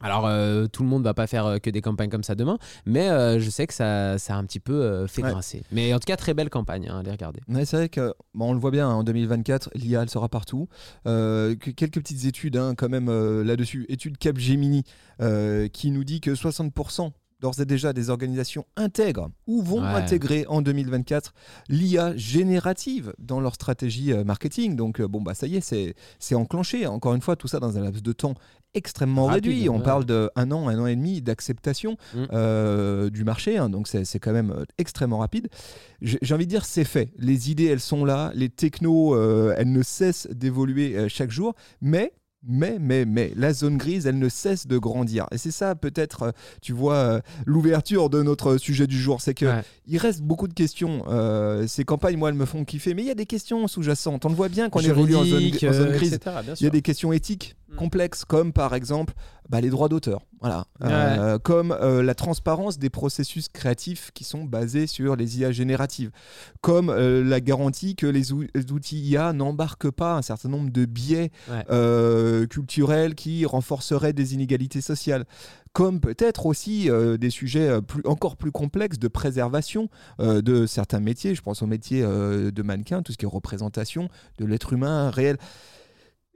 Alors, 0.00 0.26
euh, 0.26 0.66
tout 0.66 0.82
le 0.82 0.88
monde 0.88 1.02
va 1.02 1.14
pas 1.14 1.26
faire 1.26 1.46
euh, 1.46 1.58
que 1.58 1.70
des 1.70 1.80
campagnes 1.80 2.08
comme 2.10 2.22
ça 2.22 2.34
demain, 2.34 2.58
mais 2.86 3.08
euh, 3.08 3.40
je 3.40 3.50
sais 3.50 3.66
que 3.66 3.74
ça, 3.74 4.16
ça 4.18 4.34
a 4.34 4.38
un 4.38 4.44
petit 4.44 4.60
peu 4.60 5.06
fait 5.06 5.22
Ouais. 5.22 5.30
grincer. 5.30 5.62
Mais 5.72 5.92
en 5.92 5.98
tout 5.98 6.06
cas, 6.06 6.16
très 6.16 6.34
belle 6.34 6.50
campagne, 6.50 6.88
hein, 6.88 6.98
allez 7.00 7.10
regarder. 7.10 7.40
Ouais, 7.48 7.64
c'est 7.64 7.76
vrai 7.76 7.88
que 7.88 8.14
bon, 8.34 8.50
on 8.50 8.52
le 8.52 8.60
voit 8.60 8.70
bien 8.70 8.88
hein, 8.88 8.94
en 8.94 9.02
2024, 9.04 9.70
l'IA 9.74 10.02
elle 10.02 10.10
sera 10.10 10.28
partout. 10.28 10.68
Que- 11.04 11.54
quelques 11.70 11.94
petites 12.00 12.24
études 12.26 12.56
hein, 12.56 12.74
quand 12.76 12.88
même 12.88 13.10
là-dessus. 13.42 13.86
Étude 13.88 14.18
Capgemini 14.18 14.84
qui 15.72 15.90
nous 15.90 16.04
dit 16.04 16.20
que 16.20 16.30
60% 16.32 17.10
d'ores 17.40 17.60
et 17.60 17.64
déjà 17.64 17.92
des 17.92 18.10
organisations 18.10 18.66
intègrent 18.76 19.30
ou 19.46 19.62
vont 19.62 19.80
Ouais. 19.80 19.86
intégrer 19.94 20.44
en 20.48 20.60
2024 20.62 21.34
l'IA 21.68 22.16
générative 22.16 23.12
dans 23.18 23.40
leur 23.40 23.54
stratégie 23.54 24.12
euh, 24.12 24.24
marketing. 24.24 24.74
Donc 24.76 25.00
euh, 25.00 25.08
bon 25.08 25.20
bah 25.22 25.34
ça 25.34 25.46
y 25.46 25.56
est, 25.56 25.60
c'est 25.60 25.94
c'est 26.18 26.34
enclenché. 26.34 26.86
Encore 26.86 27.14
une 27.14 27.20
fois, 27.20 27.36
tout 27.36 27.48
ça 27.48 27.60
dans 27.60 27.76
un 27.78 27.82
laps 27.82 28.02
de 28.02 28.12
temps 28.12 28.34
extrêmement 28.74 29.26
Rapide, 29.26 29.44
réduit. 29.46 29.68
On 29.68 29.80
parle 29.80 30.04
de 30.04 30.30
un 30.36 30.50
an, 30.52 30.68
un 30.68 30.78
an 30.78 30.86
et 30.86 30.94
demi 30.96 31.22
d'acceptation 31.22 31.96
Mm. 32.14 32.24
euh, 32.32 33.10
du 33.10 33.24
marché. 33.24 33.56
hein. 33.58 33.68
donc 33.70 33.88
c'est 33.88 34.04
c'est 34.04 34.18
quand 34.18 34.32
même 34.32 34.64
extrêmement 34.78 35.18
rapide. 35.18 35.48
J'ai 36.02 36.18
j'ai 36.22 36.34
envie 36.34 36.44
de 36.46 36.50
dire 36.50 36.64
c'est 36.64 36.84
fait. 36.84 37.12
Les 37.18 37.50
idées 37.50 37.66
elles 37.66 37.80
sont 37.80 38.04
là, 38.04 38.30
les 38.34 38.48
technos 38.48 39.14
euh, 39.14 39.54
elles 39.56 39.70
ne 39.72 39.82
cessent 39.82 40.28
d'évoluer 40.30 40.96
euh, 40.96 41.08
chaque 41.08 41.30
jour, 41.30 41.54
mais 41.80 42.12
mais, 42.46 42.78
mais, 42.80 43.04
mais, 43.04 43.32
la 43.36 43.52
zone 43.52 43.76
grise, 43.76 44.06
elle 44.06 44.18
ne 44.18 44.28
cesse 44.28 44.66
de 44.66 44.78
grandir. 44.78 45.26
Et 45.32 45.38
c'est 45.38 45.50
ça, 45.50 45.74
peut-être, 45.74 46.22
euh, 46.22 46.30
tu 46.62 46.72
vois, 46.72 46.94
euh, 46.94 47.20
l'ouverture 47.46 48.10
de 48.10 48.22
notre 48.22 48.58
sujet 48.58 48.86
du 48.86 48.98
jour. 48.98 49.20
C'est 49.20 49.34
que 49.34 49.46
Ouais. 49.46 49.62
il 49.86 49.98
reste 49.98 50.22
beaucoup 50.22 50.46
de 50.46 50.54
questions. 50.54 51.02
Euh, 51.08 51.66
ces 51.66 51.84
campagnes, 51.84 52.16
moi, 52.16 52.28
elles 52.28 52.36
me 52.36 52.44
font 52.46 52.64
kiffer. 52.64 52.94
Mais 52.94 53.02
il 53.02 53.08
y 53.08 53.10
a 53.10 53.14
des 53.16 53.26
questions 53.26 53.66
sous-jacentes. 53.66 54.24
On 54.24 54.28
le 54.28 54.34
voit 54.36 54.48
bien 54.48 54.70
qu'on 54.70 54.80
évolue 54.80 55.16
en 55.16 55.24
zone, 55.24 55.42
en 55.44 55.72
zone 55.72 55.92
grise. 55.92 56.14
etc., 56.14 56.36
Il 56.60 56.64
y 56.64 56.66
a 56.66 56.70
des 56.70 56.82
questions 56.82 57.12
éthiques 57.12 57.56
Mm. 57.70 57.76
complexes, 57.76 58.24
comme 58.24 58.52
par 58.52 58.74
exemple 58.74 59.14
bah, 59.48 59.60
les 59.60 59.70
droits 59.70 59.88
d'auteur. 59.88 60.20
Voilà. 60.40 60.66
Euh, 60.84 61.38
comme 61.38 61.72
euh, 61.72 62.02
la 62.02 62.14
transparence 62.14 62.78
des 62.78 62.90
processus 62.90 63.48
créatifs 63.48 64.10
qui 64.14 64.24
sont 64.24 64.44
basés 64.44 64.86
sur 64.86 65.16
les 65.16 65.40
IA 65.40 65.52
génératives. 65.52 66.10
Comme 66.60 66.90
euh, 66.90 67.24
la 67.24 67.40
garantie 67.40 67.96
que 67.96 68.06
les, 68.06 68.32
ou- 68.32 68.44
les 68.54 68.72
outils 68.72 69.00
IA 69.00 69.32
n'embarquent 69.32 69.90
pas 69.90 70.14
un 70.16 70.22
certain 70.22 70.48
nombre 70.48 70.70
de 70.70 70.84
biais 70.84 71.30
Ouais. 71.50 72.46
culturels 72.48 73.14
qui 73.14 73.44
renforceraient 73.46 74.12
des 74.12 74.34
inégalités 74.34 74.80
sociales. 74.80 75.24
Comme 75.72 76.00
peut-être 76.00 76.46
aussi 76.46 76.90
euh, 76.90 77.16
des 77.18 77.30
sujets 77.30 77.80
plus, 77.82 78.02
encore 78.04 78.36
plus 78.36 78.50
complexes 78.52 78.98
de 78.98 79.08
préservation 79.08 79.88
euh, 80.20 80.40
de 80.42 80.66
certains 80.66 81.00
métiers. 81.00 81.34
Je 81.34 81.42
pense 81.42 81.62
au 81.62 81.66
métier 81.66 82.02
euh, 82.02 82.50
de 82.50 82.62
mannequin, 82.62 83.02
tout 83.02 83.12
ce 83.12 83.18
qui 83.18 83.24
est 83.26 83.28
représentation 83.28 84.08
de 84.38 84.44
l'être 84.46 84.72
humain 84.72 85.10
réel. 85.10 85.36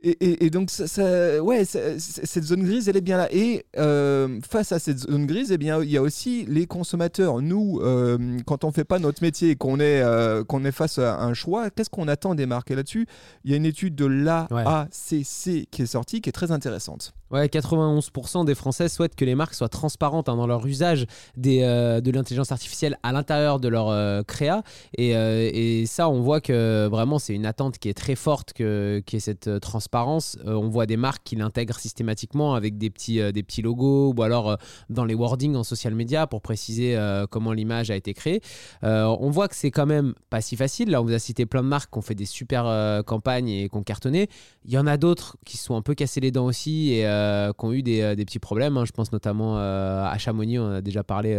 Et, 0.04 0.10
et- 0.20 0.46
et 0.46 0.50
donc, 0.50 0.70
ça, 0.70 0.86
ça- 0.88 1.40
ouais, 1.42 1.64
ça- 1.64 1.98
cette 1.98 2.42
zone 2.44 2.64
grise, 2.64 2.88
elle 2.88 2.96
est 2.96 3.00
bien 3.00 3.16
là. 3.18 3.28
Et 3.32 3.64
euh, 3.78 4.40
face 4.48 4.72
à 4.72 4.78
cette 4.80 4.98
zone 4.98 5.26
grise, 5.26 5.52
eh 5.52 5.58
bien, 5.58 5.80
il 5.82 5.90
y 5.90 5.96
a 5.96 6.02
aussi 6.02 6.44
les 6.48 6.66
consommateurs. 6.66 7.40
Nous, 7.40 7.78
euh, 7.82 8.18
quand 8.44 8.64
on 8.64 8.72
fait 8.72 8.82
pas 8.84 8.98
notre 8.98 9.22
métier 9.22 9.50
et 9.50 9.56
qu'on 9.56 9.78
est, 9.78 10.02
euh, 10.02 10.42
qu'on 10.42 10.64
est 10.64 10.72
face 10.72 10.98
à 10.98 11.20
un 11.20 11.34
choix, 11.34 11.70
qu'est-ce 11.70 11.90
qu'on 11.90 12.08
attend 12.08 12.34
des 12.34 12.46
marques? 12.46 12.70
Et 12.72 12.74
là-dessus, 12.74 13.06
il 13.44 13.50
y 13.52 13.54
a 13.54 13.56
une 13.56 13.64
étude 13.66 13.94
de 13.94 14.06
l'AACC 14.06 15.68
qui 15.70 15.82
est 15.82 15.86
sortie, 15.86 16.20
qui 16.20 16.28
est 16.28 16.32
très 16.32 16.50
intéressante. 16.50 17.12
Ouais, 17.32 17.46
91% 17.46 18.44
des 18.44 18.54
Français 18.54 18.90
souhaitent 18.90 19.16
que 19.16 19.24
les 19.24 19.34
marques 19.34 19.54
soient 19.54 19.70
transparentes 19.70 20.28
hein, 20.28 20.36
dans 20.36 20.46
leur 20.46 20.66
usage 20.66 21.06
euh, 21.46 22.02
de 22.02 22.10
l'intelligence 22.10 22.52
artificielle 22.52 22.98
à 23.02 23.12
l'intérieur 23.12 23.58
de 23.58 23.68
leur 23.68 23.88
euh, 23.88 24.22
créa. 24.22 24.62
Et, 24.98 25.16
euh, 25.16 25.48
et 25.50 25.86
ça, 25.86 26.10
on 26.10 26.20
voit 26.20 26.42
que 26.42 26.86
vraiment, 26.88 27.18
c'est 27.18 27.34
une 27.34 27.46
attente 27.46 27.78
qui 27.78 27.88
est 27.88 27.94
très 27.94 28.16
forte, 28.16 28.52
que, 28.52 29.02
qui 29.06 29.16
est 29.16 29.20
cette 29.20 29.48
euh, 29.48 29.58
transparence. 29.60 30.36
On 30.44 30.68
voit 30.68 30.84
des 30.84 30.98
marques 30.98 31.22
qui 31.24 31.36
l'intègrent 31.36 31.78
systématiquement 31.78 32.54
avec 32.54 32.76
des 32.76 32.90
petits, 32.90 33.32
des 33.32 33.42
petits 33.42 33.62
logos 33.62 34.12
ou 34.14 34.22
alors 34.22 34.58
dans 34.90 35.06
les 35.06 35.14
wordings 35.14 35.56
en 35.56 35.62
social 35.62 35.94
media 35.94 36.26
pour 36.26 36.42
préciser 36.42 36.98
comment 37.30 37.52
l'image 37.52 37.90
a 37.90 37.96
été 37.96 38.12
créée. 38.14 38.40
On 38.82 39.30
voit 39.30 39.48
que 39.48 39.56
c'est 39.56 39.70
quand 39.70 39.86
même 39.86 40.14
pas 40.30 40.40
si 40.40 40.56
facile. 40.56 40.90
Là, 40.90 41.00
on 41.00 41.04
vous 41.04 41.12
a 41.12 41.18
cité 41.18 41.46
plein 41.46 41.62
de 41.62 41.68
marques 41.68 41.90
qui 41.92 41.98
ont 41.98 42.02
fait 42.02 42.14
des 42.14 42.26
super 42.26 43.02
campagnes 43.06 43.48
et 43.48 43.68
qui 43.68 43.76
ont 43.76 43.82
cartonné. 43.82 44.28
Il 44.64 44.72
y 44.72 44.78
en 44.78 44.86
a 44.86 44.96
d'autres 44.96 45.36
qui 45.44 45.56
sont 45.56 45.76
un 45.76 45.82
peu 45.82 45.94
cassés 45.94 46.20
les 46.20 46.30
dents 46.30 46.46
aussi 46.46 46.92
et 46.92 47.06
euh, 47.22 47.52
qui 47.52 47.64
ont 47.64 47.72
eu 47.72 47.82
des, 47.82 48.02
euh, 48.02 48.14
petits 48.16 48.38
problèmes. 48.38 48.76
hein. 48.76 48.84
Je 48.84 48.92
pense 48.92 49.12
notamment 49.12 49.58
euh, 49.58 50.04
à 50.04 50.18
Chamonix, 50.18 50.58
on 50.58 50.72
a 50.72 50.80
déjà 50.80 51.02
parlé 51.02 51.32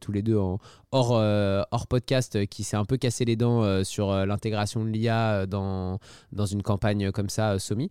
tous 0.00 0.12
les 0.12 0.22
deux 0.22 0.36
en, 0.38 0.58
hors, 0.92 1.16
euh, 1.16 1.62
hors 1.70 1.86
podcast, 1.86 2.36
euh, 2.36 2.44
qui 2.46 2.64
s'est 2.64 2.76
un 2.76 2.84
peu 2.84 2.96
cassé 2.96 3.24
les 3.24 3.36
dents 3.36 3.62
euh, 3.62 3.84
sur 3.84 4.12
l'intégration 4.26 4.84
de 4.84 4.90
l'IA 4.90 5.46
dans, 5.46 5.98
dans 6.32 6.46
une 6.46 6.62
campagne 6.62 7.10
comme 7.12 7.28
ça, 7.28 7.58
Somi. 7.58 7.90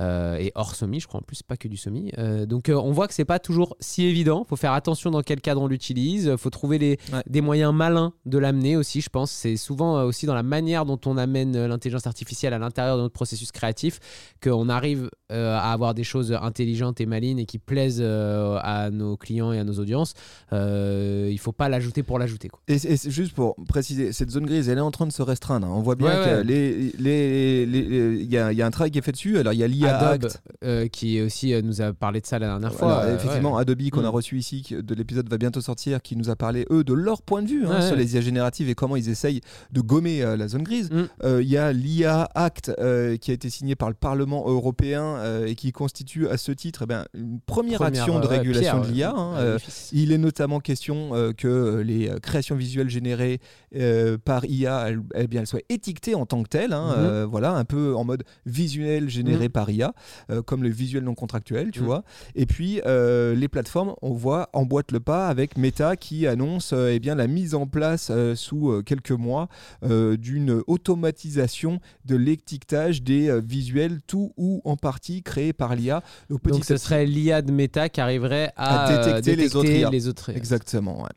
Et 0.00 0.52
hors 0.54 0.74
Somi, 0.74 1.00
je 1.00 1.06
crois 1.06 1.20
en 1.20 1.22
plus, 1.22 1.42
pas 1.42 1.56
que 1.56 1.68
du 1.68 1.76
Somi. 1.76 2.12
Donc 2.46 2.70
on 2.74 2.90
voit 2.92 3.08
que 3.08 3.14
c'est 3.14 3.24
pas 3.24 3.38
toujours 3.38 3.76
si 3.80 4.04
évident. 4.04 4.44
faut 4.48 4.56
faire 4.56 4.72
attention 4.72 5.10
dans 5.10 5.22
quel 5.22 5.40
cadre 5.40 5.62
on 5.62 5.66
l'utilise. 5.66 6.36
faut 6.36 6.50
trouver 6.50 6.78
les, 6.78 6.98
Ouais. 7.12 7.22
des 7.26 7.40
moyens 7.40 7.72
malins 7.74 8.12
de 8.26 8.38
l'amener 8.38 8.76
aussi, 8.76 9.00
je 9.00 9.08
pense. 9.10 9.30
C'est 9.30 9.56
souvent 9.56 10.02
aussi 10.04 10.26
dans 10.26 10.34
la 10.34 10.42
manière 10.42 10.84
dont 10.84 11.00
on 11.06 11.16
amène 11.16 11.66
l'intelligence 11.66 12.06
artificielle 12.06 12.52
à 12.54 12.58
l'intérieur 12.58 12.96
de 12.96 13.02
notre 13.02 13.14
processus 13.14 13.52
créatif 13.52 14.00
qu'on 14.42 14.68
arrive 14.68 15.10
à 15.30 15.72
avoir 15.72 15.94
des 15.94 16.04
choses 16.04 16.32
intelligentes 16.32 17.00
et 17.00 17.06
malines 17.06 17.38
et 17.38 17.46
qui 17.46 17.58
plaisent 17.58 18.02
à 18.02 18.90
nos 18.90 19.16
clients 19.16 19.52
et 19.52 19.58
à 19.58 19.64
nos 19.64 19.78
audiences. 19.78 20.14
Il 20.52 21.38
faut 21.38 21.52
pas 21.52 21.68
l'ajouter 21.68 22.02
pour 22.02 22.18
l'ajouter. 22.18 22.33
Quoi. 22.48 22.60
Et, 22.68 22.78
c'est- 22.78 23.06
et 23.06 23.10
juste 23.10 23.34
pour 23.34 23.56
préciser, 23.68 24.12
cette 24.12 24.30
zone 24.30 24.46
grise, 24.46 24.68
elle 24.68 24.78
est 24.78 24.82
en 24.82 24.90
train 24.90 25.06
de 25.06 25.12
se 25.12 25.22
restreindre. 25.22 25.66
hein. 25.66 25.72
On 25.74 25.80
voit 25.82 25.94
bien 25.94 26.08
Ouais, 26.08 26.22
qu'il 26.24 26.32
ouais. 26.32 26.44
les, 26.44 26.92
les, 26.98 27.66
les- 27.66 27.82
les- 27.86 28.20
il 28.22 28.32
y, 28.32 28.38
a, 28.38 28.52
il 28.52 28.58
y 28.58 28.62
a 28.62 28.66
un 28.66 28.70
travail 28.70 28.90
qui 28.90 28.98
est 28.98 29.02
fait 29.02 29.12
dessus. 29.12 29.38
Alors, 29.38 29.52
il 29.52 29.58
y 29.58 29.62
a 29.64 29.68
l'IA 29.68 29.96
Adobe, 29.98 30.24
Act. 30.26 30.42
euh, 30.64 30.88
qui 30.88 31.20
aussi 31.20 31.52
euh, 31.54 31.62
nous 31.62 31.80
a 31.82 31.92
parlé 31.92 32.20
de 32.20 32.26
ça 32.26 32.38
la 32.38 32.46
dernière 32.46 32.72
fois. 32.74 33.02
euh, 33.04 33.16
effectivement, 33.16 33.54
ouais. 33.54 33.60
Adobe 33.62 33.88
qu'on 33.90 34.04
a 34.04 34.10
Mm. 34.10 34.14
reçu 34.14 34.38
ici, 34.38 34.62
qui- 34.62 34.82
de 34.82 34.94
l'épisode 34.94 35.28
va 35.28 35.38
bientôt 35.38 35.60
sortir, 35.60 36.00
qui 36.02 36.16
nous 36.16 36.30
a 36.30 36.36
parlé, 36.36 36.66
eux, 36.70 36.84
de 36.84 36.92
leur 36.94 37.22
point 37.22 37.42
de 37.42 37.48
vue 37.48 37.66
hein, 37.66 37.80
sur 37.80 37.96
les 37.96 38.14
IA 38.14 38.20
génératives 38.20 38.68
et 38.68 38.74
comment 38.74 38.96
ils 38.96 39.08
essayent 39.08 39.40
de 39.72 39.80
gommer 39.80 40.22
euh, 40.22 40.36
la 40.36 40.48
zone 40.48 40.62
grise. 40.62 40.90
Mm. 40.90 41.04
Il 41.40 41.48
y 41.48 41.56
a 41.56 41.72
l'IA 41.72 42.28
Act 42.34 42.72
qui 43.20 43.30
a 43.30 43.34
été 43.34 43.50
signé 43.50 43.74
par 43.76 43.88
le 43.88 43.94
Parlement 43.94 44.48
européen 44.48 45.18
et 45.46 45.54
qui 45.54 45.72
constitue 45.72 46.28
à 46.28 46.36
ce 46.36 46.52
titre 46.52 46.82
eh 46.82 46.86
ben, 46.86 47.04
une 47.14 47.40
première, 47.40 47.78
Première, 47.78 48.02
action 48.02 48.20
de 48.20 48.26
régulation 48.26 48.80
pierre, 48.80 48.86
de 48.88 48.92
l'IA. 48.92 49.10
hein, 49.14 49.44
bénéfice. 49.44 49.90
il 49.92 50.12
est 50.12 50.18
notamment 50.18 50.60
question 50.60 51.10
que 51.36 51.82
les 51.84 52.10
créations 52.24 52.56
visuelles 52.56 52.90
générées 52.90 53.40
euh, 53.76 54.18
par 54.18 54.44
IA, 54.44 54.88
elles, 54.88 55.00
eh 55.14 55.26
bien, 55.26 55.42
elles 55.42 55.46
soient 55.46 55.60
étiquetées 55.68 56.14
en 56.14 56.26
tant 56.26 56.42
que 56.42 56.48
telles. 56.48 56.72
hein, 56.72 56.94
Mhm. 56.96 57.04
euh, 57.04 57.26
voilà, 57.26 57.52
un 57.52 57.64
peu 57.64 57.94
en 57.94 58.04
mode 58.04 58.24
visuel 58.46 59.08
généré 59.08 59.44
Mhm. 59.44 59.50
par 59.50 59.70
IA, 59.70 59.94
euh, 60.30 60.42
comme 60.42 60.62
le 60.62 60.68
visuel 60.70 61.04
non 61.04 61.14
contractuel, 61.14 61.70
tu 61.70 61.80
Mhm. 61.80 61.86
vois. 61.86 62.04
Et 62.34 62.46
puis 62.46 62.80
les 62.84 63.48
plateformes, 63.48 63.94
on 64.02 64.12
voit 64.12 64.48
emboîtent 64.52 64.92
le 64.92 65.00
pas 65.00 65.28
avec 65.28 65.56
Meta 65.58 65.96
qui 65.96 66.26
annonce 66.26 66.72
eh 66.72 66.98
bien 66.98 67.14
la 67.14 67.26
mise 67.26 67.54
en 67.54 67.66
place 67.66 68.10
sous 68.34 68.82
quelques 68.84 69.10
mois 69.12 69.48
d'une 69.82 70.62
automatisation 70.66 71.80
de 72.04 72.16
l'étiquetage 72.16 73.02
des 73.02 73.40
visuels 73.40 74.00
tout 74.06 74.32
ou 74.36 74.60
en 74.64 74.76
partie 74.76 75.22
créés 75.22 75.52
par 75.52 75.74
l'IA. 75.74 76.02
Donc 76.30 76.64
ce 76.64 76.76
serait 76.76 77.04
l'IA 77.06 77.42
de 77.42 77.52
Meta 77.52 77.88
qui 77.88 78.00
arriverait 78.00 78.52
à, 78.56 78.84
À 78.84 78.88
détecter 79.20 79.36
les 79.36 79.56
autres 79.56 79.70
IA. 79.70 79.90
les 79.90 80.08
autres 80.08 80.30
IA. 80.30 80.36
Exactement. 80.36 81.02
ouais. 81.02 81.08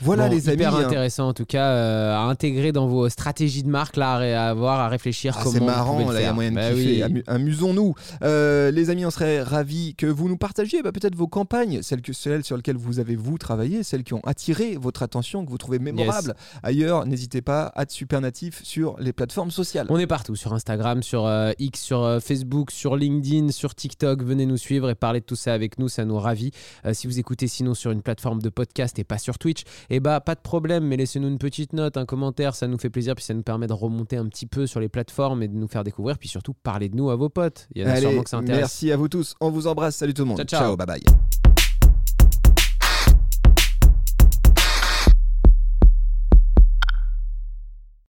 Voilà 0.00 0.28
Bon, 0.28 0.34
les 0.34 0.41
amis. 0.48 0.56
hyper 0.62 0.74
hein. 0.76 0.84
intéressant 0.86 1.28
en 1.28 1.32
tout 1.34 1.44
cas 1.44 1.66
euh, 1.66 2.14
à 2.16 2.20
intégrer 2.22 2.72
dans 2.72 2.86
vos 2.86 3.08
stratégies 3.08 3.62
de 3.62 3.68
marque 3.68 3.96
là 3.96 4.14
à 4.14 4.48
avoir 4.50 4.80
à 4.80 4.88
réfléchir 4.88 5.34
Ah, 5.36 5.40
comment 5.42 5.52
c'est 5.52 5.58
vous 5.60 5.64
marrant, 5.66 5.92
pouvez 5.94 6.04
le 6.06 6.12
là, 6.14 6.20
il 6.20 6.22
y 6.22 6.24
a 6.24 6.28
faire. 6.28 6.34
moyen 6.34 6.50
de 6.50 6.56
Bah 6.56 6.68
oui. 6.74 7.02
Amu- 7.02 7.24
Amusons-nous. 7.26 7.94
Euh, 8.22 8.70
les 8.70 8.90
amis, 8.90 9.04
on 9.06 9.10
serait 9.10 9.42
ravis 9.42 9.94
que 9.94 10.06
vous 10.06 10.28
nous 10.28 10.36
partagiez 10.36 10.82
bah, 10.82 10.92
peut-être 10.92 11.14
vos 11.16 11.26
campagnes, 11.28 11.82
celles, 11.82 12.02
que, 12.02 12.12
celles 12.12 12.44
sur 12.44 12.56
lesquelles 12.56 12.76
vous 12.76 12.98
avez 12.98 13.16
vous 13.16 13.38
travaillé, 13.38 13.82
celles 13.82 14.04
qui 14.04 14.14
ont 14.14 14.20
attiré 14.24 14.76
votre 14.80 15.02
attention, 15.02 15.44
que 15.44 15.50
vous 15.50 15.58
trouvez 15.58 15.78
mémorables. 15.78 16.34
Ailleurs, 16.62 17.06
n'hésitez 17.06 17.42
pas 17.42 17.66
à 17.74 17.82
être 17.82 17.90
super 17.90 18.20
natif 18.20 18.60
sur 18.64 18.96
les 18.98 19.12
plateformes 19.12 19.50
sociales. 19.50 19.86
On 19.90 19.98
est 19.98 20.06
partout 20.06 20.36
sur 20.36 20.52
Instagram, 20.54 21.02
sur 21.02 21.26
euh, 21.26 21.52
X, 21.58 21.80
sur 21.80 22.18
Facebook, 22.22 22.70
sur 22.70 22.96
LinkedIn, 22.96 23.50
sur 23.50 23.74
TikTok. 23.74 24.22
Venez 24.22 24.46
nous 24.46 24.56
suivre 24.56 24.90
et 24.90 24.94
parler 24.94 25.20
de 25.20 25.24
tout 25.24 25.36
ça 25.36 25.52
avec 25.54 25.78
nous, 25.78 25.88
ça 25.88 26.04
nous 26.04 26.18
ravit. 26.18 26.50
Si 26.92 27.06
vous 27.06 27.18
écoutez 27.18 27.48
sinon 27.48 27.74
sur 27.74 27.90
une 27.90 28.02
plateforme 28.02 28.40
de 28.40 28.48
podcast 28.48 28.98
et 28.98 29.04
pas 29.04 29.18
sur 29.18 29.38
Twitch, 29.38 29.62
eh 29.90 30.00
bah 30.00 30.20
pas 30.20 30.31
de 30.34 30.40
problème, 30.40 30.84
mais 30.86 30.96
laissez-nous 30.96 31.28
une 31.28 31.38
petite 31.38 31.72
note, 31.72 31.96
un 31.96 32.04
commentaire, 32.06 32.54
ça 32.54 32.66
nous 32.66 32.78
fait 32.78 32.90
plaisir, 32.90 33.14
puis 33.14 33.24
ça 33.24 33.34
nous 33.34 33.42
permet 33.42 33.66
de 33.66 33.72
remonter 33.72 34.16
un 34.16 34.26
petit 34.26 34.46
peu 34.46 34.66
sur 34.66 34.80
les 34.80 34.88
plateformes 34.88 35.42
et 35.42 35.48
de 35.48 35.54
nous 35.54 35.68
faire 35.68 35.84
découvrir, 35.84 36.18
puis 36.18 36.28
surtout 36.28 36.54
parler 36.54 36.88
de 36.88 36.96
nous 36.96 37.10
à 37.10 37.16
vos 37.16 37.28
potes. 37.28 37.68
Il 37.74 37.82
y 37.82 37.84
en 37.84 37.88
a 37.88 37.92
Allez, 37.92 38.00
sûrement 38.02 38.22
que 38.22 38.30
ça 38.30 38.38
intéresse. 38.38 38.60
merci 38.60 38.92
à 38.92 38.96
vous 38.96 39.08
tous. 39.08 39.34
On 39.40 39.50
vous 39.50 39.66
embrasse. 39.66 39.96
Salut 39.96 40.14
tout 40.14 40.22
le 40.22 40.28
monde. 40.28 40.38
Ciao, 40.44 40.60
ciao. 40.60 40.76
bye 40.76 40.86
bye. 40.86 41.41